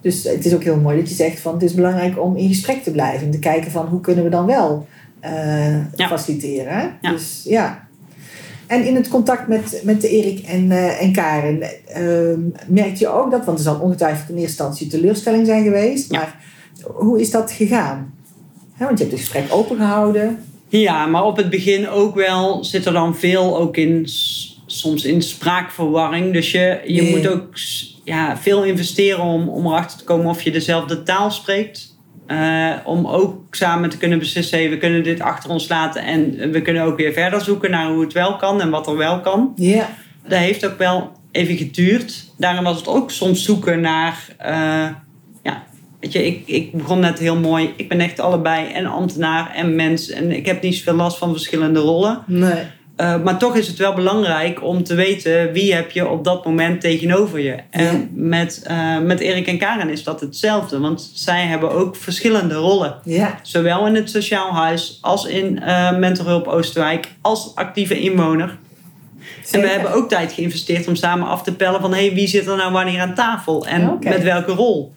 Dus 0.00 0.24
het 0.24 0.44
is 0.46 0.54
ook 0.54 0.62
heel 0.64 0.80
mooi 0.80 0.96
dat 0.98 1.08
je 1.08 1.14
zegt 1.14 1.40
van 1.40 1.52
het 1.54 1.62
is 1.62 1.74
belangrijk 1.74 2.22
om 2.22 2.36
in 2.36 2.48
gesprek 2.48 2.82
te 2.82 2.90
blijven. 2.90 3.26
En 3.26 3.30
te 3.32 3.38
kijken 3.38 3.70
van 3.70 3.86
hoe 3.86 4.00
kunnen 4.00 4.24
we 4.24 4.30
dan 4.30 4.46
wel 4.46 4.86
eh, 5.20 5.76
Ja. 5.96 6.08
faciliteren. 6.08 6.98
Dus 7.02 7.42
ja, 7.44 7.87
en 8.68 8.84
in 8.86 8.94
het 8.94 9.08
contact 9.08 9.48
met, 9.48 9.80
met 9.84 10.02
Erik 10.02 10.38
en, 10.46 10.70
eh, 10.70 11.02
en 11.02 11.12
Karen, 11.12 11.62
ehm 11.86 12.40
merkte 12.66 12.98
je 13.04 13.08
ook 13.08 13.30
dat, 13.30 13.44
want 13.44 13.58
er 13.58 13.64
zal 13.64 13.80
ongetwijfeld 13.80 14.28
in 14.28 14.34
eerste 14.34 14.48
instantie 14.62 14.86
teleurstelling 14.86 15.46
zijn 15.46 15.62
geweest, 15.64 16.12
Ja. 16.12 16.18
maar 16.18 16.40
hoe 16.84 17.20
is 17.20 17.30
dat 17.30 17.52
gegaan? 17.52 18.14
Want 18.78 18.98
je 18.98 19.04
hebt 19.04 19.10
het 19.16 19.20
gesprek 19.20 19.44
open 19.50 19.76
gehouden. 19.76 20.44
Ja, 20.68 21.06
maar 21.06 21.24
op 21.24 21.36
het 21.36 21.50
begin 21.50 21.88
ook 21.88 22.14
wel 22.14 22.64
zit 22.64 22.86
er 22.86 22.92
dan 22.92 23.16
veel 23.16 23.58
ook 23.58 23.76
in, 23.76 24.02
soms 24.66 25.04
in 25.04 25.22
spraakverwarring. 25.22 26.32
Dus 26.32 26.50
je, 26.50 26.80
je 26.86 27.02
Nee. 27.02 27.16
moet 27.16 27.28
ook 27.28 27.48
ja, 28.04 28.36
veel 28.36 28.64
investeren 28.64 29.22
om, 29.24 29.48
om 29.48 29.66
erachter 29.66 29.98
te 29.98 30.04
komen 30.04 30.26
of 30.26 30.42
je 30.42 30.50
dezelfde 30.50 31.02
taal 31.02 31.30
spreekt. 31.30 31.87
Eh, 32.28 32.70
om 32.84 33.06
ook 33.06 33.54
samen 33.54 33.90
te 33.90 33.98
kunnen 33.98 34.18
beslissen, 34.18 34.58
hey, 34.58 34.70
we 34.70 34.78
kunnen 34.78 35.02
dit 35.02 35.20
achter 35.20 35.50
ons 35.50 35.68
laten 35.68 36.02
en 36.02 36.50
we 36.50 36.62
kunnen 36.62 36.82
ook 36.82 36.96
weer 36.96 37.12
verder 37.12 37.40
zoeken 37.40 37.70
naar 37.70 37.88
hoe 37.90 38.00
het 38.00 38.12
wel 38.12 38.36
kan 38.36 38.60
en 38.60 38.70
wat 38.70 38.86
er 38.86 38.96
wel 38.96 39.20
kan. 39.20 39.52
Ja. 39.56 39.88
Dat 40.26 40.38
heeft 40.38 40.66
ook 40.66 40.78
wel 40.78 41.12
even 41.32 41.56
geduurd. 41.56 42.32
Daarom 42.36 42.64
was 42.64 42.76
het 42.76 42.88
ook 42.88 43.10
soms 43.10 43.44
zoeken 43.44 43.80
naar. 43.80 44.24
eh, 44.38 44.88
ja, 45.42 45.62
weet 46.00 46.12
je, 46.12 46.26
ik, 46.26 46.42
ik 46.46 46.72
begon 46.72 47.00
net 47.00 47.18
heel 47.18 47.36
mooi. 47.38 47.72
Ik 47.76 47.88
ben 47.88 48.00
echt 48.00 48.20
allebei 48.20 48.72
en 48.72 48.86
ambtenaar 48.86 49.54
en 49.54 49.74
mens. 49.76 50.10
En 50.10 50.30
ik 50.30 50.46
heb 50.46 50.62
niet 50.62 50.74
zoveel 50.76 50.94
last 50.94 51.18
van 51.18 51.32
verschillende 51.32 51.80
rollen. 51.80 52.22
Nee. 52.26 52.62
Eh, 52.98 53.22
maar 53.22 53.38
toch 53.38 53.56
is 53.56 53.66
het 53.66 53.76
wel 53.76 53.94
belangrijk 53.94 54.62
om 54.62 54.84
te 54.84 54.94
weten 54.94 55.52
wie 55.52 55.74
heb 55.74 55.90
je 55.90 56.08
op 56.08 56.24
dat 56.24 56.44
moment 56.44 56.80
tegenover 56.80 57.40
je. 57.40 57.56
En 57.70 57.84
Ja. 57.84 58.06
met, 58.12 58.62
eh, 58.64 58.98
met 58.98 59.20
Erik 59.20 59.46
en 59.46 59.58
Karen 59.58 59.90
is 59.90 60.02
dat 60.02 60.20
hetzelfde. 60.20 60.78
Want 60.80 61.10
zij 61.14 61.44
hebben 61.46 61.70
ook 61.70 61.96
verschillende 61.96 62.54
rollen. 62.54 62.94
Ja. 63.04 63.38
Zowel 63.42 63.86
in 63.86 63.94
het 63.94 64.10
sociaal 64.10 64.54
huis 64.54 64.98
als 65.00 65.24
in 65.24 65.62
eh 65.62 65.98
mentorhulp 65.98 66.46
Oosterwijk 66.46 67.08
als 67.20 67.52
actieve 67.54 68.00
inwoner. 68.00 68.56
En 69.50 69.60
we 69.60 69.68
hebben 69.68 69.92
ook 69.92 70.08
tijd 70.08 70.32
geïnvesteerd 70.32 70.88
om 70.88 70.94
samen 70.94 71.28
af 71.28 71.42
te 71.42 71.54
pellen 71.54 71.80
van 71.80 71.94
hey, 71.94 72.12
wie 72.14 72.28
zit 72.28 72.46
er 72.46 72.56
nou 72.56 72.72
wanneer 72.72 73.00
aan 73.00 73.14
tafel 73.14 73.66
en 73.66 73.98
met 74.00 74.22
welke 74.22 74.52
rol. 74.52 74.94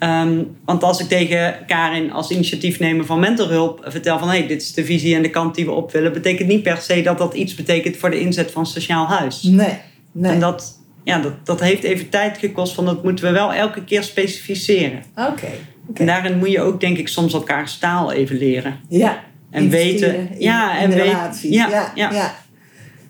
Ehm, 0.00 0.42
want 0.64 0.82
als 0.82 1.00
ik 1.00 1.08
tegen 1.08 1.54
Karin 1.66 2.12
als 2.12 2.30
initiatiefnemer 2.30 3.06
van 3.06 3.20
mentorhulp 3.20 3.80
vertel 3.88 4.18
van 4.18 4.28
hey, 4.28 4.46
dit 4.46 4.62
is 4.62 4.72
de 4.74 4.84
visie 4.84 5.14
en 5.14 5.22
de 5.22 5.30
kant 5.30 5.54
die 5.54 5.64
we 5.64 5.70
op 5.70 5.92
willen, 5.92 6.12
betekent 6.12 6.48
niet 6.48 6.62
per 6.62 6.76
se 6.76 7.02
dat 7.02 7.18
dat 7.18 7.34
iets 7.34 7.54
betekent 7.54 7.96
voor 7.96 8.10
de 8.10 8.20
inzet 8.20 8.50
van 8.50 8.66
sociaal 8.66 9.06
huis. 9.06 9.42
Nee. 9.42 9.78
Nee. 10.12 10.32
En 10.32 10.40
dat, 10.40 10.78
ja, 11.04 11.18
dat, 11.18 11.32
dat 11.46 11.60
heeft 11.60 11.82
even 11.82 12.08
tijd 12.08 12.38
gekost, 12.38 12.74
van 12.74 12.84
dat 12.84 13.02
moeten 13.02 13.24
we 13.24 13.30
wel 13.30 13.52
elke 13.52 13.84
keer 13.84 14.02
specificeren. 14.02 15.02
Oké. 15.16 15.46
En 15.94 16.06
daarin 16.06 16.38
moet 16.38 16.50
je 16.50 16.60
ook 16.60 16.80
denk 16.80 16.98
ik 16.98 17.08
soms 17.08 17.32
elkaars 17.32 17.78
taal 17.78 18.12
even 18.12 18.36
leren. 18.36 18.76
Ja. 18.88 19.18
En 19.50 19.68
weten- 19.68 20.14
in- 20.14 20.28
ja, 20.38 20.78
en 20.78 20.90
weten- 20.90 21.50
ja, 21.52 21.68
ja. 21.94 22.10
ja. 22.12 22.34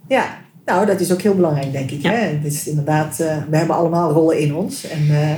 Ja. 0.08 0.38
nou 0.64 0.86
dat 0.86 1.00
is 1.00 1.12
ook 1.12 1.22
heel 1.22 1.34
belangrijk, 1.34 1.72
denk 1.72 1.90
ik. 1.90 2.02
Ja. 2.02 2.10
Hè? 2.10 2.16
Het 2.26 2.44
is 2.44 2.66
inderdaad, 2.68 3.20
eh, 3.20 3.36
we 3.50 3.56
hebben 3.56 3.76
allemaal 3.76 4.12
rollen 4.12 4.38
in 4.40 4.54
ons. 4.54 4.86
En 4.88 5.06
eh, 5.10 5.30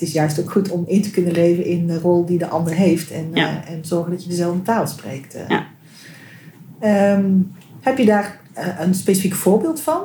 het 0.00 0.08
is 0.08 0.14
juist 0.14 0.40
ook 0.40 0.50
goed 0.50 0.70
om 0.70 0.84
in 0.86 1.02
te 1.02 1.10
kunnen 1.10 1.32
leven 1.32 1.64
in 1.64 1.86
de 1.86 1.98
rol 1.98 2.24
die 2.24 2.38
de 2.38 2.46
ander 2.48 2.72
heeft. 2.74 3.10
En, 3.10 3.30
Ja. 3.34 3.62
eh, 3.64 3.72
en 3.72 3.84
zorgen 3.84 4.10
dat 4.12 4.22
je 4.22 4.28
dezelfde 4.28 4.62
taal 4.62 4.86
spreekt. 4.86 5.34
eh. 5.34 5.48
Ja. 5.48 5.66
Ehm, 6.80 7.30
heb 7.80 7.98
je 7.98 8.04
daar 8.04 8.40
eh, 8.52 8.66
een 8.80 8.94
specifiek 8.94 9.34
voorbeeld 9.34 9.80
van? 9.80 10.00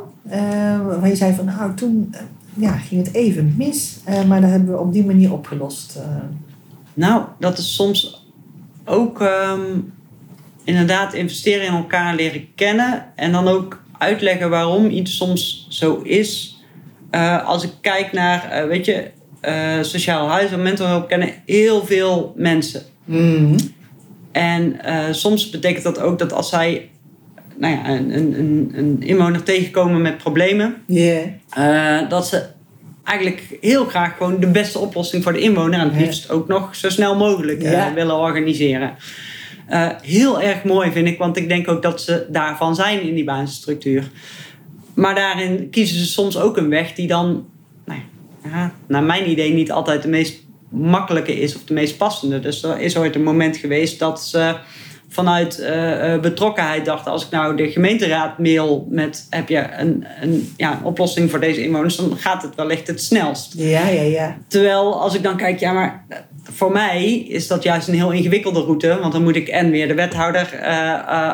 Waar 0.85 1.07
je 1.07 1.15
zei 1.15 1.33
van, 1.35 1.45
nou 1.45 1.73
toen 1.73 2.15
ja, 2.53 2.71
ging 2.71 3.05
het 3.05 3.13
even 3.15 3.53
mis. 3.57 3.97
maar 4.27 4.41
dat 4.41 4.49
hebben 4.49 4.69
we 4.71 4.79
op 4.79 4.93
die 4.93 5.05
manier 5.05 5.33
opgelost. 5.33 5.99
Nou, 6.93 7.23
dat 7.39 7.57
is 7.57 7.75
soms 7.75 8.25
ook 8.85 9.21
ehm, 9.21 9.61
inderdaad 10.63 11.13
investeren 11.13 11.65
in 11.67 11.73
elkaar 11.73 12.15
leren 12.15 12.47
kennen 12.55 13.05
en 13.15 13.31
dan 13.31 13.47
ook 13.47 13.81
uitleggen 13.97 14.49
waarom 14.49 14.89
iets 14.89 15.15
soms 15.17 15.67
zo 15.69 16.01
is. 16.03 16.59
Als 17.45 17.63
ik 17.63 17.71
kijk 17.81 18.11
naar, 18.13 18.67
weet 18.67 18.85
je, 18.85 19.11
eh, 19.45 19.83
sociaal 19.83 20.29
huis 20.29 20.51
en 20.51 20.61
mentalhulp 20.61 21.07
kennen 21.07 21.29
heel 21.45 21.85
veel 21.85 22.33
mensen. 22.35 22.81
En 24.31 24.81
eh, 24.81 25.03
soms 25.11 25.49
betekent 25.49 25.83
dat 25.83 25.99
ook 25.99 26.19
dat 26.19 26.33
als 26.33 26.49
zij 26.49 26.89
nou 27.57 27.73
ja, 27.73 27.89
een, 27.89 28.17
een, 28.17 28.39
een, 28.39 28.71
een 28.73 29.01
inwoner 29.01 29.43
tegenkomen 29.43 30.01
met 30.01 30.17
problemen, 30.17 30.75
eh, 31.49 32.09
dat 32.09 32.27
ze 32.27 32.43
eigenlijk 33.03 33.57
heel 33.61 33.85
graag 33.85 34.17
gewoon 34.17 34.39
de 34.39 34.47
beste 34.47 34.79
oplossing 34.79 35.23
voor 35.23 35.33
de 35.33 35.39
inwoner 35.39 35.79
en 35.79 35.89
het 35.89 36.01
liefst 36.01 36.29
ook 36.29 36.47
nog 36.47 36.75
zo 36.75 36.89
snel 36.89 37.15
mogelijk 37.15 37.61
willen 37.93 38.15
organiseren. 38.15 38.95
Heel 40.01 40.41
erg 40.41 40.63
mooi 40.63 40.91
vind 40.91 41.07
ik, 41.07 41.17
want 41.17 41.37
ik 41.37 41.47
denk 41.47 41.67
ook 41.67 41.81
dat 41.81 42.01
ze 42.01 42.25
daarvan 42.29 42.75
zijn 42.75 43.01
in 43.01 43.15
die 43.15 43.23
basisstructuur. 43.23 44.09
Maar 44.95 45.15
daarin 45.15 45.69
kiezen 45.69 45.97
ze 45.97 46.05
soms 46.05 46.37
ook 46.37 46.57
een 46.57 46.69
weg 46.69 46.93
die 46.93 47.07
dan, 47.07 47.45
naar 48.87 49.03
mijn 49.03 49.29
idee, 49.29 49.53
niet 49.53 49.71
altijd 49.71 50.01
de 50.01 50.07
meest 50.07 50.43
makkelijke 50.69 51.39
is 51.39 51.55
of 51.55 51.63
de 51.63 51.73
meest 51.73 51.97
passende. 51.97 52.39
Dus 52.39 52.63
er 52.63 52.79
is 52.79 52.97
ooit 52.97 53.15
een 53.15 53.23
moment 53.23 53.57
geweest 53.57 53.99
dat 53.99 54.21
ze 54.21 54.55
vanuit 55.15 55.60
eh, 55.60 56.19
betrokkenheid 56.19 56.86
dachten: 56.86 57.12
als 57.12 57.25
ik 57.25 57.31
nou 57.31 57.55
de 57.55 57.72
gemeenteraad 57.72 58.38
mail 58.38 58.88
met 58.89 59.27
heb 59.29 59.50
je 59.50 59.67
een, 59.77 60.05
een, 60.22 60.53
ja, 60.57 60.72
een 60.72 60.84
oplossing 60.84 61.29
voor 61.29 61.39
deze 61.39 61.63
inwoners, 61.63 61.95
dan 61.95 62.17
gaat 62.17 62.41
het 62.41 62.55
wellicht 62.55 62.88
het 62.88 63.01
snelst. 63.01 63.53
Ja, 63.57 63.88
ja, 63.88 64.01
ja. 64.01 64.38
Terwijl 64.48 65.01
als 65.01 65.15
ik 65.15 65.24
dan 65.24 65.38
kijk, 65.38 65.60
ja, 65.60 65.72
maar 65.72 66.05
eh, 66.10 66.17
voor 66.43 66.72
mij 66.72 67.13
is 67.13 67.48
dat 67.48 67.63
juist 67.63 67.88
een 67.88 67.93
heel 67.93 68.12
ingewikkelde 68.12 68.62
route. 68.62 68.98
Want 69.00 69.13
dan 69.13 69.24
moet 69.24 69.36
ik 69.36 69.48
en 69.48 69.69
weer 69.69 69.88
de 69.88 69.93
wethouder 69.93 70.60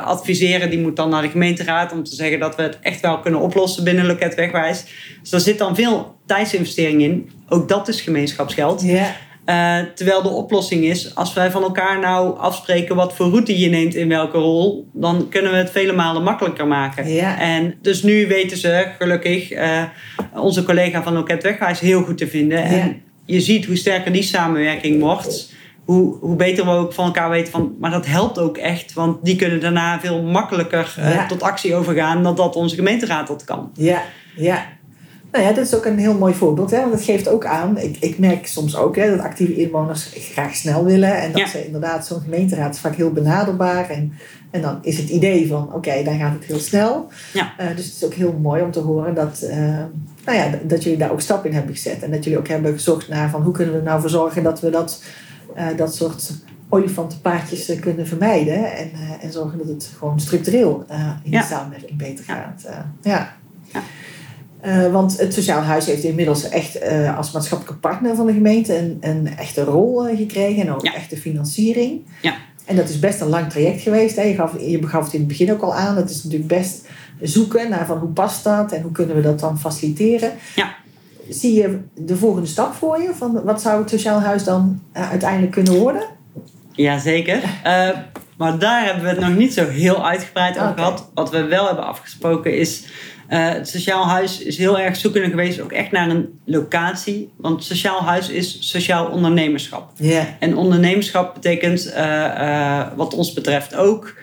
adviseren. 0.04 0.70
Die 0.70 0.80
moet 0.80 0.96
dan 0.96 1.10
naar 1.10 1.22
de 1.22 1.30
gemeenteraad 1.30 1.92
om 1.92 2.04
te 2.04 2.16
zeggen 2.16 2.40
dat 2.40 2.56
we 2.56 2.62
het 2.62 2.78
echt 2.82 3.02
wel 3.02 3.20
kunnen 3.20 3.40
oplossen 3.40 3.84
binnen 3.84 4.06
loket 4.06 4.36
wegwijs. 4.36 4.86
Dus 5.22 5.32
er 5.32 5.40
zit 5.40 5.58
dan 5.58 5.76
veel 5.76 6.16
tijdsinvestering 6.26 7.02
in. 7.02 7.32
Ook 7.50 7.70
dat 7.70 7.88
is 7.88 8.02
gemeenschapsgeld. 8.02 8.82
Ja, 8.82 9.16
Eh, 9.46 9.80
terwijl 9.96 10.22
de 10.22 10.30
oplossing 10.30 10.84
is, 10.84 11.16
als 11.16 11.34
wij 11.34 11.52
van 11.52 11.64
elkaar 11.64 12.00
nou 12.00 12.38
afspreken 12.40 12.96
wat 12.96 13.14
voor 13.14 13.30
route 13.30 13.60
je 13.60 13.70
neemt 13.70 13.96
in 13.96 14.08
welke 14.08 14.38
rol, 14.38 14.90
dan 14.94 15.30
kunnen 15.30 15.52
we 15.52 15.58
het 15.58 15.72
vele 15.72 15.94
malen 15.94 16.24
makkelijker 16.24 16.68
maken. 16.68 17.14
Ja. 17.14 17.40
En 17.40 17.76
dus 17.82 18.04
nu 18.04 18.28
weten 18.28 18.58
ze 18.58 18.88
gelukkig 19.00 19.52
eh, 19.52 19.84
onze 20.34 20.64
collega 20.64 21.04
van 21.04 21.14
Loket 21.14 21.44
Wegwijs 21.44 21.80
heel 21.80 22.04
goed 22.04 22.18
te 22.18 22.28
vinden. 22.28 22.58
Ja. 22.58 22.66
En 22.66 23.02
je 23.26 23.42
ziet 23.42 23.66
hoe 23.66 23.76
sterker 23.76 24.12
die 24.12 24.24
samenwerking 24.24 25.02
wordt, 25.02 25.54
hoe, 25.86 26.18
hoe 26.20 26.36
beter 26.36 26.66
we 26.66 26.72
ook 26.72 26.94
van 26.94 27.06
elkaar 27.06 27.30
weten 27.30 27.52
van, 27.52 27.76
maar 27.80 27.92
dat 27.92 28.06
helpt 28.06 28.40
ook 28.40 28.58
echt, 28.58 28.94
want 28.94 29.26
die 29.26 29.36
kunnen 29.36 29.60
daarna 29.60 30.00
veel 30.00 30.22
makkelijker 30.22 30.94
eh, 30.98 31.28
tot 31.28 31.42
actie 31.42 31.76
overgaan 31.76 32.24
dan 32.24 32.36
dat 32.36 32.56
onze 32.56 32.76
gemeenteraad 32.76 33.28
dat 33.28 33.44
kan. 33.44 33.72
ja, 33.76 34.04
ja. 34.36 34.80
Nou 35.32 35.44
ja, 35.44 35.52
dat 35.52 35.66
is 35.66 35.76
ook 35.76 35.86
een 35.86 35.98
heel 36.00 36.18
mooi 36.18 36.34
voorbeeld. 36.34 36.72
Hè? 36.72 36.80
Want 36.80 36.94
het 36.94 37.04
geeft 37.04 37.28
ook 37.28 37.46
aan, 37.46 37.78
ik, 37.78 37.98
ik 38.00 38.20
merk 38.20 38.48
soms 38.48 38.76
ook 38.76 38.96
hè, 38.96 39.10
dat 39.10 39.20
actieve 39.26 39.56
inwoners 39.56 40.10
graag 40.14 40.56
snel 40.56 40.86
willen. 40.86 41.22
En 41.22 41.32
dat 41.32 41.40
Ja. 41.42 41.48
ze 41.48 41.66
inderdaad, 41.66 42.06
zo'n 42.06 42.22
gemeenteraad 42.22 42.74
is 42.76 42.80
vaak 42.82 42.96
heel 42.96 43.12
benaderbaar. 43.12 43.90
En, 43.90 44.14
en 44.52 44.62
dan 44.62 44.80
is 44.82 44.98
het 44.98 45.10
idee 45.10 45.48
van, 45.48 45.74
oké, 45.74 46.04
dan 46.04 46.18
gaat 46.20 46.34
het 46.34 46.44
heel 46.44 46.60
snel. 46.60 47.08
Ja. 47.34 47.54
Eh, 47.58 47.68
dus 47.76 47.86
het 47.86 47.96
is 47.96 48.04
ook 48.06 48.14
heel 48.14 48.34
mooi 48.42 48.62
om 48.62 48.72
te 48.72 48.80
horen 48.80 49.14
dat, 49.16 49.42
eh, 49.42 49.58
nou 50.26 50.38
ja, 50.38 50.50
dat 50.64 50.84
jullie 50.84 50.98
daar 51.00 51.12
ook 51.12 51.22
stap 51.22 51.46
in 51.46 51.54
hebben 51.54 51.76
gezet. 51.76 52.04
En 52.04 52.12
dat 52.12 52.24
jullie 52.24 52.40
ook 52.40 52.48
hebben 52.48 52.74
gezocht 52.74 53.08
naar 53.08 53.30
van, 53.30 53.42
hoe 53.42 53.54
kunnen 53.54 53.76
we 53.76 53.82
nou 53.82 54.02
voor 54.02 54.10
zorgen 54.10 54.44
dat 54.44 54.60
we 54.60 54.70
dat, 54.70 55.04
eh, 55.56 55.66
dat 55.76 55.96
soort 55.96 56.32
olifantenpaadjes 56.70 57.70
eh, 57.70 57.80
kunnen 57.82 58.08
vermijden. 58.08 58.76
En, 58.78 58.92
en 59.22 59.32
zorgen 59.32 59.58
dat 59.58 59.68
het 59.68 59.92
gewoon 59.98 60.20
structureel 60.20 60.86
in 61.24 61.32
Ja. 61.32 61.40
de 61.42 61.48
samenwerking 61.48 61.98
beter 61.98 62.24
gaat. 62.26 62.66
Ja. 63.02 63.40
Eh, 64.62 64.92
want 64.92 65.18
het 65.18 65.34
Sociaal 65.34 65.62
Huis 65.62 65.86
heeft 65.86 66.04
inmiddels 66.04 66.50
echt 66.50 66.78
eh, 66.78 67.18
als 67.18 67.32
maatschappelijke 67.32 67.80
partner 67.80 68.16
van 68.16 68.26
de 68.26 68.34
gemeente 68.34 68.78
een, 68.78 68.98
een 69.02 69.38
echte 69.38 69.64
rol 69.64 70.08
eh, 70.08 70.18
gekregen 70.18 70.62
en 70.62 70.74
ook 70.74 70.86
Ja. 70.86 70.94
echte 70.94 71.18
financiering. 71.18 72.02
Ja. 72.22 72.34
En 72.66 72.76
dat 72.76 72.90
is 72.90 73.00
best 73.00 73.22
een 73.22 73.28
lang 73.30 73.50
traject 73.50 73.82
geweest. 73.82 74.16
Hè. 74.16 74.22
Je, 74.22 74.36
gaf, 74.36 74.54
je 74.60 74.80
begaf 74.80 75.04
het 75.04 75.14
in 75.14 75.20
het 75.20 75.28
begin 75.28 75.52
ook 75.52 75.62
al 75.62 75.76
aan. 75.76 75.96
Het 75.96 76.10
is 76.10 76.24
natuurlijk 76.24 76.50
best 76.50 76.88
zoeken 77.22 77.70
naar 77.70 77.86
van 77.86 77.98
hoe 77.98 78.10
past 78.10 78.44
dat 78.44 78.72
en 78.72 78.82
hoe 78.82 78.92
kunnen 78.92 79.16
we 79.16 79.22
dat 79.22 79.40
dan 79.40 79.60
faciliteren. 79.60 80.32
Ja. 80.56 80.76
Zie 81.30 81.54
je 81.54 81.80
de 81.96 82.16
volgende 82.16 82.48
stap 82.48 82.74
voor 82.74 83.02
je? 83.02 83.10
Van 83.18 83.44
wat 83.44 83.62
zou 83.62 83.80
het 83.82 83.90
Sociaal 83.90 84.20
Huis 84.22 84.44
dan 84.44 84.82
uiteindelijk 84.94 85.52
kunnen 85.52 85.80
worden? 85.80 86.02
Jazeker. 86.72 87.40
Maar 88.38 88.60
daar 88.60 88.86
hebben 88.86 89.04
we 89.04 89.10
het 89.10 89.20
nog 89.20 89.36
niet 89.38 89.54
zo 89.54 89.68
heel 89.68 90.08
uitgebreid 90.08 90.60
over 90.60 90.74
gehad. 90.74 91.10
Wat 91.14 91.30
we 91.30 91.44
wel 91.44 91.66
hebben 91.66 91.86
afgesproken 91.88 92.58
is... 92.58 92.84
eh, 93.32 93.50
het 93.50 93.70
Sociaal 93.70 94.08
Huis 94.08 94.42
is 94.44 94.58
heel 94.58 94.80
erg 94.80 94.96
zoekende 94.96 95.30
geweest, 95.30 95.60
ook 95.60 95.72
echt 95.72 95.92
naar 95.92 96.10
een 96.10 96.40
locatie. 96.46 97.32
Want 97.38 97.64
Sociaal 97.64 98.04
Huis 98.04 98.30
is 98.30 98.58
sociaal 98.60 99.08
ondernemerschap. 99.08 99.92
En 100.40 100.58
ondernemerschap 100.58 101.34
betekent, 101.34 101.92
eh, 101.92 102.26
eh, 102.26 102.88
wat 102.96 103.14
ons 103.14 103.34
betreft 103.34 103.76
ook, 103.76 104.16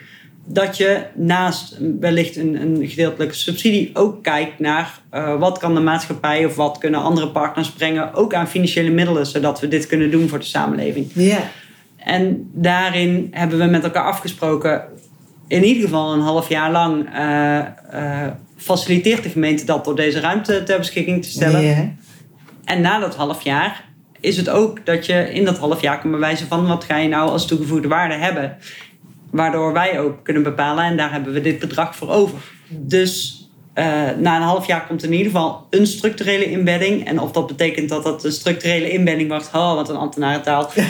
dat 0.45 0.77
je 0.77 1.03
naast 1.15 1.77
wellicht 2.01 2.37
een, 2.37 2.63
een 2.63 2.89
gedeeltelijke 2.89 3.35
subsidie 3.35 3.91
ook 3.95 4.23
kijkt 4.23 4.59
naar 4.59 5.01
wat 5.39 5.59
kan 5.59 5.75
de 5.75 5.81
maatschappij 5.81 6.45
of 6.45 6.57
wat 6.57 6.79
kunnen 6.79 7.03
andere 7.03 7.29
partners 7.29 7.71
brengen, 7.71 8.15
ook 8.15 8.35
aan 8.35 8.49
financiële 8.49 8.91
middelen, 8.91 9.27
zodat 9.27 9.61
we 9.61 9.69
dit 9.69 9.87
kunnen 9.87 10.11
doen 10.11 10.29
voor 10.29 10.39
de 10.39 10.45
samenleving. 10.45 11.11
Ja. 11.15 11.51
En 11.97 12.51
daarin 12.55 13.29
hebben 13.31 13.59
we 13.59 13.65
met 13.65 13.85
elkaar 13.85 14.05
afgesproken, 14.05 14.85
in 15.49 15.65
ieder 15.65 15.83
geval 15.83 16.13
een 16.13 16.21
half 16.21 16.49
jaar 16.49 16.71
lang, 16.71 17.15
eh, 17.15 17.59
eh, 17.59 18.33
faciliteert 18.57 19.23
de 19.23 19.29
gemeente 19.29 19.65
dat 19.65 19.85
door 19.85 19.97
deze 19.97 20.21
ruimte 20.21 20.63
ter 20.63 20.79
beschikking 20.79 21.23
te 21.23 21.31
stellen. 21.31 21.99
En 22.65 22.81
na 22.81 22.99
dat 22.99 23.17
half 23.17 23.43
jaar 23.43 23.85
is 24.21 24.37
het 24.37 24.49
ook 24.49 24.87
dat 24.87 25.07
je 25.07 25.33
in 25.33 25.45
dat 25.45 25.59
half 25.59 25.81
jaar 25.81 26.01
kan 26.01 26.11
bewijzen 26.11 26.47
van 26.47 26.67
wat 26.67 26.85
ga 26.85 26.97
je 26.97 27.09
nou 27.09 27.31
als 27.31 27.47
toegevoegde 27.47 27.89
waarde 27.89 28.15
hebben. 28.15 28.57
Waardoor 29.31 29.73
wij 29.73 30.01
ook 30.01 30.25
kunnen 30.25 30.43
bepalen 30.43 30.85
en 30.85 30.97
daar 30.97 31.13
hebben 31.13 31.33
we 31.33 31.41
dit 31.41 31.59
bedrag 31.59 31.97
voor 31.97 32.09
over. 32.09 32.39
Dus 32.69 33.38
uh, 33.79 33.85
na 34.19 34.37
een 34.37 34.43
half 34.43 34.67
jaar 34.67 34.87
komt 34.87 35.05
in 35.05 35.13
ieder 35.13 35.33
geval 35.33 35.67
een 35.71 35.87
structurele 35.87 36.51
inbedding. 36.51 37.07
En 37.07 37.21
of 37.21 37.33
dat 37.33 37.47
betekent 37.47 37.89
dat 37.89 38.05
dat 38.05 38.25
een 38.25 38.33
structurele 38.33 38.91
inbedding 38.91 39.29
wordt, 39.29 39.51
oh, 39.55 39.75
wat 39.75 39.89
een 39.89 39.97
ambtenarentaal. 39.97 40.71
uh, 40.77 40.85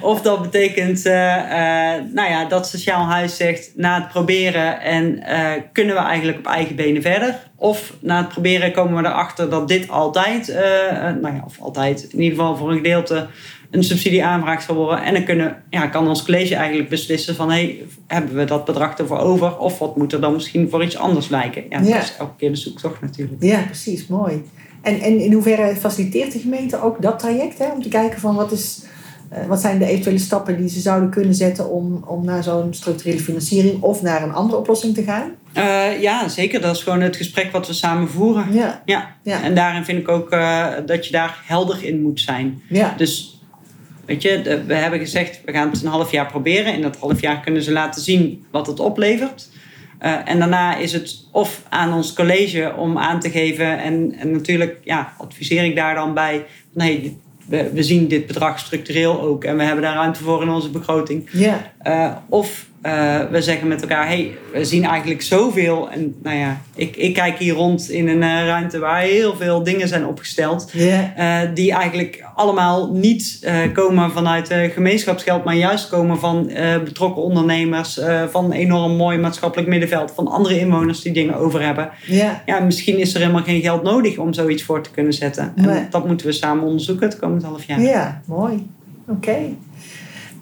of 0.12 0.22
dat 0.22 0.42
betekent 0.42 1.06
uh, 1.06 1.12
nou 2.12 2.30
ja, 2.30 2.44
dat 2.44 2.68
Sociaal 2.68 3.04
Huis 3.04 3.36
zegt, 3.36 3.72
na 3.74 3.94
het 3.94 4.08
proberen 4.08 4.80
en 4.80 5.22
kunnen 5.72 5.94
we 5.94 6.00
eigenlijk 6.00 6.38
op 6.38 6.46
eigen 6.46 6.76
benen 6.76 7.02
verder. 7.02 7.38
Of 7.56 7.92
na 8.00 8.16
het 8.16 8.28
proberen 8.28 8.72
komen 8.72 9.02
we 9.02 9.08
erachter 9.08 9.50
dat 9.50 9.68
dit 9.68 9.88
altijd, 9.88 10.54
nou 11.20 11.34
ja, 11.34 11.42
of 11.44 11.60
altijd, 11.60 12.02
in 12.02 12.22
ieder 12.22 12.38
geval 12.38 12.56
voor 12.56 12.70
een 12.70 12.76
gedeelte 12.76 13.26
een 13.76 13.84
subsidieaanvraag 13.84 14.62
zal 14.62 14.74
worden. 14.74 15.02
En 15.02 15.14
dan 15.14 15.24
kunnen, 15.24 15.62
ja, 15.70 15.86
kan 15.86 16.08
ons 16.08 16.24
college 16.24 16.54
eigenlijk 16.54 16.88
beslissen 16.88 17.34
van... 17.34 17.50
Hey, 17.50 17.82
hebben 18.06 18.36
we 18.36 18.44
dat 18.44 18.64
bedrag 18.64 18.98
ervoor 18.98 19.18
over? 19.18 19.58
Of 19.58 19.78
wat 19.78 19.96
moet 19.96 20.12
er 20.12 20.20
dan 20.20 20.32
misschien 20.32 20.70
voor 20.70 20.84
iets 20.84 20.96
anders 20.96 21.28
lijken? 21.28 21.64
Ja, 21.70 21.78
dat 21.78 22.02
is 22.02 22.14
elke 22.18 22.36
keer 22.36 22.50
de 22.50 22.56
zoektocht 22.56 23.00
natuurlijk. 23.00 23.42
Ja, 23.42 23.60
precies. 23.60 24.06
Mooi. 24.06 24.42
En, 24.82 25.00
en 25.00 25.18
in 25.18 25.32
hoeverre 25.32 25.76
faciliteert 25.76 26.32
de 26.32 26.38
gemeente 26.38 26.82
ook 26.82 27.02
dat 27.02 27.18
traject? 27.18 27.58
Hè? 27.58 27.66
Om 27.70 27.82
te 27.82 27.88
kijken 27.88 28.20
van 28.20 28.34
wat, 28.34 28.52
is, 28.52 28.82
uh, 29.32 29.46
wat 29.46 29.60
zijn 29.60 29.78
de 29.78 29.86
eventuele 29.86 30.18
stappen 30.18 30.56
die 30.56 30.68
ze 30.68 30.80
zouden 30.80 31.10
kunnen 31.10 31.34
zetten... 31.34 31.70
om, 31.70 32.04
om 32.06 32.24
naar 32.24 32.42
zo'n 32.42 32.74
structurele 32.74 33.20
financiering 33.20 33.82
of 33.82 34.02
naar 34.02 34.22
een 34.22 34.34
andere 34.34 34.58
oplossing 34.58 34.94
te 34.94 35.02
gaan? 35.02 35.30
Uh, 35.56 36.00
ja, 36.00 36.28
zeker. 36.28 36.60
Dat 36.60 36.76
is 36.76 36.82
gewoon 36.82 37.00
het 37.00 37.16
gesprek 37.16 37.52
wat 37.52 37.66
we 37.66 37.72
samen 37.72 38.08
voeren. 38.08 38.52
Ja. 38.52 38.82
ja. 38.84 39.16
ja. 39.22 39.42
En 39.42 39.54
daarin 39.54 39.84
vind 39.84 39.98
ik 39.98 40.08
ook 40.08 40.32
uh, 40.32 40.66
dat 40.86 41.06
je 41.06 41.12
daar 41.12 41.42
helder 41.44 41.84
in 41.84 42.02
moet 42.02 42.20
zijn. 42.20 42.62
Ja. 42.68 42.94
Dus 42.96 43.35
Weet 44.06 44.22
je, 44.22 44.62
we 44.66 44.74
hebben 44.74 44.98
gezegd, 44.98 45.40
we 45.44 45.52
gaan 45.52 45.70
het 45.70 45.82
een 45.82 45.88
half 45.88 46.10
jaar 46.10 46.26
proberen. 46.26 46.74
In 46.74 46.82
dat 46.82 46.96
half 46.96 47.20
jaar 47.20 47.40
kunnen 47.40 47.62
ze 47.62 47.72
laten 47.72 48.02
zien 48.02 48.44
wat 48.50 48.66
het 48.66 48.80
oplevert. 48.80 49.48
Uh, 50.02 50.28
en 50.28 50.38
daarna 50.38 50.76
is 50.76 50.92
het 50.92 51.24
of 51.32 51.62
aan 51.68 51.92
ons 51.92 52.12
college 52.12 52.74
om 52.76 52.98
aan 52.98 53.20
te 53.20 53.30
geven. 53.30 53.78
En, 53.78 54.14
en 54.18 54.30
natuurlijk 54.30 54.76
ja, 54.84 55.12
adviseer 55.18 55.64
ik 55.64 55.76
daar 55.76 55.94
dan 55.94 56.14
bij. 56.14 56.44
Nee, 56.72 57.18
we, 57.46 57.70
we 57.72 57.82
zien 57.82 58.08
dit 58.08 58.26
bedrag 58.26 58.58
structureel 58.58 59.20
ook. 59.20 59.44
En 59.44 59.56
we 59.56 59.62
hebben 59.62 59.82
daar 59.82 59.94
ruimte 59.94 60.22
voor 60.22 60.42
in 60.42 60.48
onze 60.48 60.70
begroting. 60.70 61.28
Ja. 61.32 61.72
Uh, 61.86 62.16
of 62.28 62.66
uh, 62.86 63.30
we 63.30 63.42
zeggen 63.42 63.68
met 63.68 63.80
elkaar, 63.80 64.06
hey, 64.06 64.30
we 64.52 64.64
zien 64.64 64.84
eigenlijk 64.84 65.22
zoveel. 65.22 65.90
En 65.90 66.14
nou 66.22 66.36
ja, 66.36 66.60
ik, 66.74 66.96
ik 66.96 67.14
kijk 67.14 67.38
hier 67.38 67.54
rond 67.54 67.90
in 67.90 68.08
een 68.08 68.22
uh, 68.22 68.46
ruimte 68.46 68.78
waar 68.78 69.00
heel 69.00 69.36
veel 69.36 69.62
dingen 69.62 69.88
zijn 69.88 70.06
opgesteld. 70.06 70.70
Yeah. 70.72 71.44
Uh, 71.44 71.54
die 71.54 71.72
eigenlijk 71.72 72.24
allemaal 72.34 72.92
niet 72.92 73.50
komen 73.72 74.10
vanuit 74.10 74.54
gemeenschapsgeld, 74.74 75.44
maar 75.44 75.54
juist 75.54 75.88
komen 75.88 76.18
van 76.18 76.50
betrokken 76.84 77.22
ondernemers, 77.22 78.00
van 78.30 78.44
een 78.44 78.52
enorm 78.52 78.96
mooi 78.96 79.18
maatschappelijk 79.18 79.68
middenveld, 79.68 80.12
van 80.14 80.28
andere 80.28 80.58
inwoners 80.58 81.00
die 81.00 81.12
dingen 81.12 81.34
over 81.34 81.62
hebben. 81.62 81.90
Yeah. 82.06 82.30
Ja, 82.46 82.60
misschien 82.60 82.98
is 82.98 83.14
er 83.14 83.20
helemaal 83.20 83.42
geen 83.42 83.60
geld 83.60 83.82
nodig 83.82 84.18
om 84.18 84.32
zoiets 84.32 84.62
voor 84.62 84.82
te 84.82 84.90
kunnen 84.90 85.12
zetten. 85.12 85.52
En 85.56 85.86
dat 85.90 86.06
moeten 86.06 86.26
we 86.26 86.32
samen 86.32 86.64
onderzoeken 86.64 87.08
het 87.08 87.18
komend 87.18 87.42
half 87.42 87.64
jaar. 87.64 87.80
Ja, 87.80 88.22
mooi. 88.26 88.66
Oké. 89.08 89.36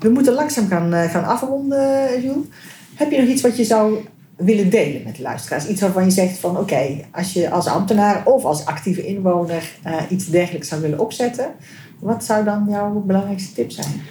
We 0.05 0.11
moeten 0.11 0.35
langzaam 0.35 0.69
gaan, 0.69 0.95
uh, 0.95 1.03
gaan 1.03 1.25
afronden, 1.25 2.23
Jules. 2.23 2.47
Heb 2.95 3.11
je 3.11 3.21
nog 3.21 3.29
iets 3.29 3.43
wat 3.43 3.57
je 3.57 3.65
zou 3.65 4.05
willen 4.37 4.71
delen 4.71 5.03
met 5.05 5.17
de 5.17 5.23
luisteraars? 5.23 5.67
Iets 5.67 5.81
waarvan 5.81 6.05
je 6.05 6.11
zegt 6.11 6.39
van 6.39 6.59
oké, 6.59 7.05
als 7.13 7.33
je 7.33 7.51
als 7.51 7.67
ambtenaar 7.67 8.27
of 8.27 8.45
als 8.45 8.67
actieve 8.67 9.07
inwoner 9.07 9.71
uh, 9.87 9.93
iets 10.09 10.27
dergelijks 10.27 10.69
zou 10.69 10.81
willen 10.81 10.99
opzetten, 10.99 11.47
wat 12.01 12.25
zou 12.25 12.45
dan 12.45 12.67
jouw 12.69 13.03
belangrijkste 13.07 13.55
tip 13.55 13.71
zijn? 13.71 14.03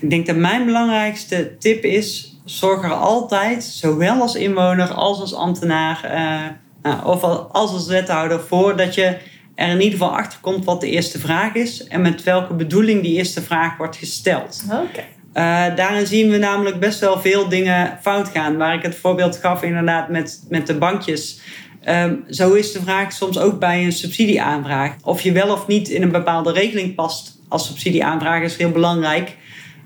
Ik 0.00 0.10
denk 0.10 0.26
dat 0.26 0.36
mijn 0.36 0.64
belangrijkste 0.64 1.56
tip 1.58 1.84
is: 1.84 2.38
zorg 2.44 2.84
er 2.84 2.94
altijd, 2.94 3.64
zowel 3.64 4.20
als 4.20 4.34
inwoner 4.34 4.88
als 4.88 5.20
als 5.20 5.34
ambtenaar 5.34 6.12
uh, 6.82 7.06
of 7.06 7.22
als 7.22 7.72
als 7.72 7.86
wethouder, 7.86 8.40
voor 8.40 8.76
dat 8.76 8.94
je 8.94 9.18
er 9.54 9.68
in 9.68 9.80
ieder 9.80 9.98
geval 9.98 10.16
achter 10.16 10.38
komt 10.40 10.64
wat 10.64 10.80
de 10.80 10.90
eerste 10.90 11.18
vraag 11.18 11.54
is 11.54 11.86
en 11.86 12.00
met 12.00 12.22
welke 12.22 12.54
bedoeling 12.54 13.02
die 13.02 13.16
eerste 13.16 13.42
vraag 13.42 13.76
wordt 13.76 13.96
gesteld. 13.96 14.64
Oké. 14.70 15.04
Uh, 15.36 15.76
daarin 15.76 16.06
zien 16.06 16.30
we 16.30 16.38
namelijk 16.38 16.80
best 16.80 17.00
wel 17.00 17.20
veel 17.20 17.48
dingen 17.48 17.98
fout 18.02 18.28
gaan. 18.28 18.56
Waar 18.56 18.74
ik 18.74 18.82
het 18.82 18.96
voorbeeld 18.96 19.36
gaf 19.36 19.62
inderdaad 19.62 20.08
met, 20.08 20.46
met 20.48 20.66
de 20.66 20.74
bankjes. 20.74 21.40
Um, 21.88 22.24
zo 22.30 22.52
is 22.52 22.72
de 22.72 22.82
vraag 22.82 23.12
soms 23.12 23.38
ook 23.38 23.58
bij 23.58 23.84
een 23.84 23.92
subsidieaanvraag. 23.92 24.92
Of 25.02 25.20
je 25.20 25.32
wel 25.32 25.52
of 25.52 25.66
niet 25.66 25.88
in 25.88 26.02
een 26.02 26.12
bepaalde 26.12 26.52
regeling 26.52 26.94
past 26.94 27.38
als 27.48 27.66
subsidieaanvraag 27.66 28.42
is 28.42 28.56
heel 28.56 28.70
belangrijk. 28.70 29.36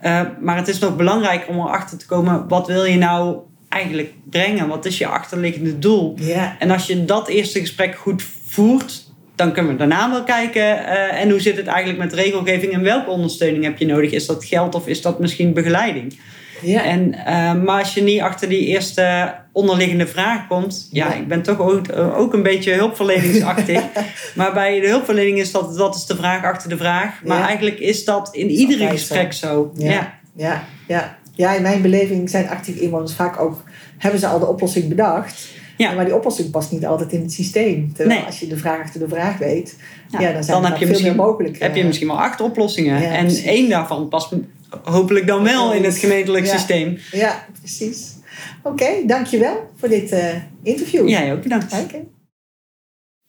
Uh, 0.02 0.20
maar 0.40 0.56
het 0.56 0.68
is 0.68 0.78
nog 0.78 0.96
belangrijker 0.96 1.48
om 1.48 1.60
erachter 1.60 1.98
te 1.98 2.06
komen... 2.06 2.48
wat 2.48 2.66
wil 2.66 2.84
je 2.84 2.96
nou 2.96 3.36
eigenlijk 3.68 4.12
brengen? 4.30 4.68
Wat 4.68 4.84
is 4.84 4.98
je 4.98 5.06
achterliggende 5.06 5.78
doel? 5.78 6.14
Yeah. 6.18 6.52
En 6.58 6.70
als 6.70 6.86
je 6.86 7.04
dat 7.04 7.28
eerste 7.28 7.60
gesprek 7.60 7.96
goed 7.96 8.22
voert 8.46 9.09
dan 9.40 9.52
kunnen 9.52 9.72
we 9.72 9.78
daarna 9.78 10.10
wel 10.10 10.24
kijken. 10.24 10.62
Uh, 10.62 11.20
en 11.20 11.30
hoe 11.30 11.40
zit 11.40 11.56
het 11.56 11.66
eigenlijk 11.66 11.98
met 11.98 12.12
regelgeving 12.12 12.72
en 12.72 12.82
welke 12.82 13.10
ondersteuning 13.10 13.64
heb 13.64 13.78
je 13.78 13.86
nodig? 13.86 14.10
Is 14.10 14.26
dat 14.26 14.44
geld 14.44 14.74
of 14.74 14.86
is 14.86 15.02
dat 15.02 15.20
misschien 15.20 15.52
begeleiding? 15.52 16.18
Ja. 16.62 16.84
En, 16.84 17.14
uh, 17.14 17.62
maar 17.62 17.78
als 17.78 17.94
je 17.94 18.02
niet 18.02 18.20
achter 18.20 18.48
die 18.48 18.66
eerste 18.66 19.34
onderliggende 19.52 20.06
vraag 20.06 20.46
komt, 20.46 20.88
ja, 20.90 21.06
ja. 21.06 21.14
ik 21.14 21.28
ben 21.28 21.42
toch 21.42 21.58
ook, 21.58 21.92
ook 21.96 22.32
een 22.32 22.42
beetje 22.42 22.72
hulpverleningsachtig. 22.72 23.82
maar 24.38 24.52
bij 24.52 24.80
de 24.80 24.88
hulpverlening 24.88 25.38
is 25.38 25.52
dat, 25.52 25.76
dat 25.76 25.94
is 25.94 26.06
de 26.06 26.16
vraag 26.16 26.44
achter 26.44 26.68
de 26.68 26.76
vraag. 26.76 27.22
Maar 27.24 27.38
ja. 27.38 27.46
eigenlijk 27.46 27.78
is 27.78 28.04
dat 28.04 28.28
in 28.32 28.50
iedere 28.50 28.88
gesprek 28.88 29.32
zo. 29.32 29.72
zo. 29.76 29.84
Ja. 29.84 30.18
Ja. 30.36 30.64
Ja. 30.86 31.18
ja, 31.34 31.54
in 31.54 31.62
mijn 31.62 31.82
beleving 31.82 32.30
zijn 32.30 32.48
actieve 32.48 32.80
inwoners 32.80 33.14
vaak 33.14 33.40
ook, 33.40 33.62
hebben 33.98 34.20
ze 34.20 34.26
al 34.26 34.38
de 34.38 34.46
oplossing 34.46 34.88
bedacht. 34.88 35.48
Ja. 35.80 35.92
Maar 35.92 36.04
die 36.04 36.14
oplossing 36.14 36.50
past 36.50 36.72
niet 36.72 36.86
altijd 36.86 37.12
in 37.12 37.20
het 37.20 37.32
systeem. 37.32 37.92
Terwijl 37.94 38.18
nee. 38.18 38.26
als 38.26 38.40
je 38.40 38.46
de 38.46 38.56
vraag 38.56 38.80
achter 38.80 39.00
de 39.00 39.08
vraag 39.08 39.38
weet, 39.38 39.76
ja, 40.10 40.20
ja 40.20 40.32
dan 40.32 40.44
zijn 40.44 40.62
dan 40.62 40.72
er 40.72 40.78
heb 40.78 40.88
je 40.88 40.94
veel 40.94 41.02
meer 41.02 41.14
mogelijk. 41.14 41.58
Heb 41.58 41.76
je 41.76 41.84
misschien 41.84 42.06
wel 42.06 42.20
acht 42.20 42.40
oplossingen. 42.40 43.10
en 43.10 43.24
precies. 43.24 43.44
één 43.44 43.68
daarvan 43.68 44.08
past 44.08 44.34
hopelijk 44.82 45.26
dan 45.26 45.42
wel 45.42 45.72
in 45.72 45.84
het 45.84 45.96
gemeentelijk 45.96 46.46
systeem. 46.46 46.98
Ja, 47.10 47.46
precies. 47.58 48.14
Oké, 48.62 48.82
okay, 48.82 49.06
dankjewel 49.06 49.70
voor 49.76 49.88
dit 49.88 50.12
uh, 50.12 50.34
interview. 50.62 51.08
Jij 51.08 51.32
ook 51.32 51.42
bedankt. 51.42 51.72
Okay. 51.72 52.08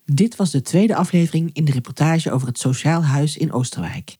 Dit 0.06 0.36
was 0.36 0.52
de 0.52 0.62
tweede 0.62 0.96
aflevering 0.96 1.50
in 1.54 1.66
de 1.66 1.72
reportage 1.72 2.32
over 2.32 2.48
het 2.48 2.60
Sociaal 2.60 3.04
Huis 3.04 3.38
in 3.38 3.52
Oosterwijk. 3.52 4.18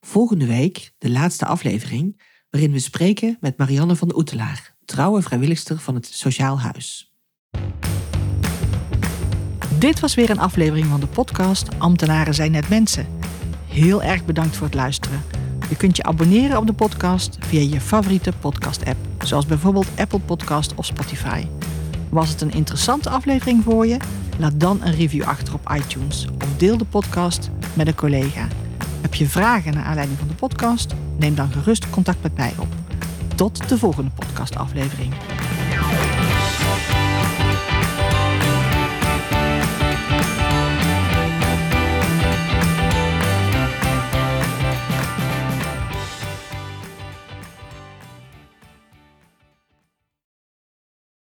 Volgende 0.00 0.46
week 0.46 0.92
de 0.98 1.10
laatste 1.10 1.46
aflevering, 1.46 2.20
waarin 2.50 2.72
we 2.72 2.78
spreken 2.78 3.36
met 3.40 3.56
Marianne 3.56 3.96
van 3.96 4.08
de 4.08 4.16
Oetelaar, 4.16 4.74
trouwe 4.84 5.22
vrijwilligster 5.22 5.78
van 5.78 5.94
het 5.94 6.06
Sociaal 6.06 6.60
Huis. 6.60 7.13
Dit 9.78 10.00
was 10.00 10.14
weer 10.14 10.30
een 10.30 10.38
aflevering 10.38 10.86
van 10.86 11.00
de 11.00 11.06
podcast 11.06 11.68
Ambtenaren 11.78 12.34
zijn 12.34 12.50
net 12.50 12.68
mensen. 12.68 13.06
Heel 13.66 14.02
erg 14.02 14.24
bedankt 14.24 14.56
voor 14.56 14.66
het 14.66 14.74
luisteren. 14.74 15.22
Je 15.68 15.76
kunt 15.76 15.96
je 15.96 16.02
abonneren 16.02 16.58
op 16.58 16.66
de 16.66 16.72
podcast 16.72 17.36
via 17.40 17.60
je 17.60 17.80
favoriete 17.80 18.32
podcast-app, 18.40 18.96
zoals 19.24 19.46
bijvoorbeeld 19.46 19.86
Apple 19.96 20.18
Podcast 20.18 20.74
of 20.74 20.86
Spotify. 20.86 21.46
Was 22.08 22.28
het 22.28 22.40
een 22.40 22.52
interessante 22.52 23.10
aflevering 23.10 23.64
voor 23.64 23.86
je? 23.86 23.96
Laat 24.38 24.60
dan 24.60 24.80
een 24.82 24.94
review 24.94 25.22
achter 25.22 25.54
op 25.54 25.70
iTunes 25.76 26.26
of 26.42 26.56
deel 26.56 26.76
de 26.76 26.84
podcast 26.84 27.50
met 27.74 27.86
een 27.86 27.94
collega. 27.94 28.48
Heb 29.00 29.14
je 29.14 29.28
vragen 29.28 29.74
naar 29.74 29.84
aanleiding 29.84 30.18
van 30.18 30.28
de 30.28 30.34
podcast? 30.34 30.94
Neem 31.18 31.34
dan 31.34 31.52
gerust 31.52 31.90
contact 31.90 32.22
met 32.22 32.36
mij 32.36 32.52
op. 32.58 32.68
Tot 33.34 33.68
de 33.68 33.78
volgende 33.78 34.10
podcastaflevering. 34.10 35.12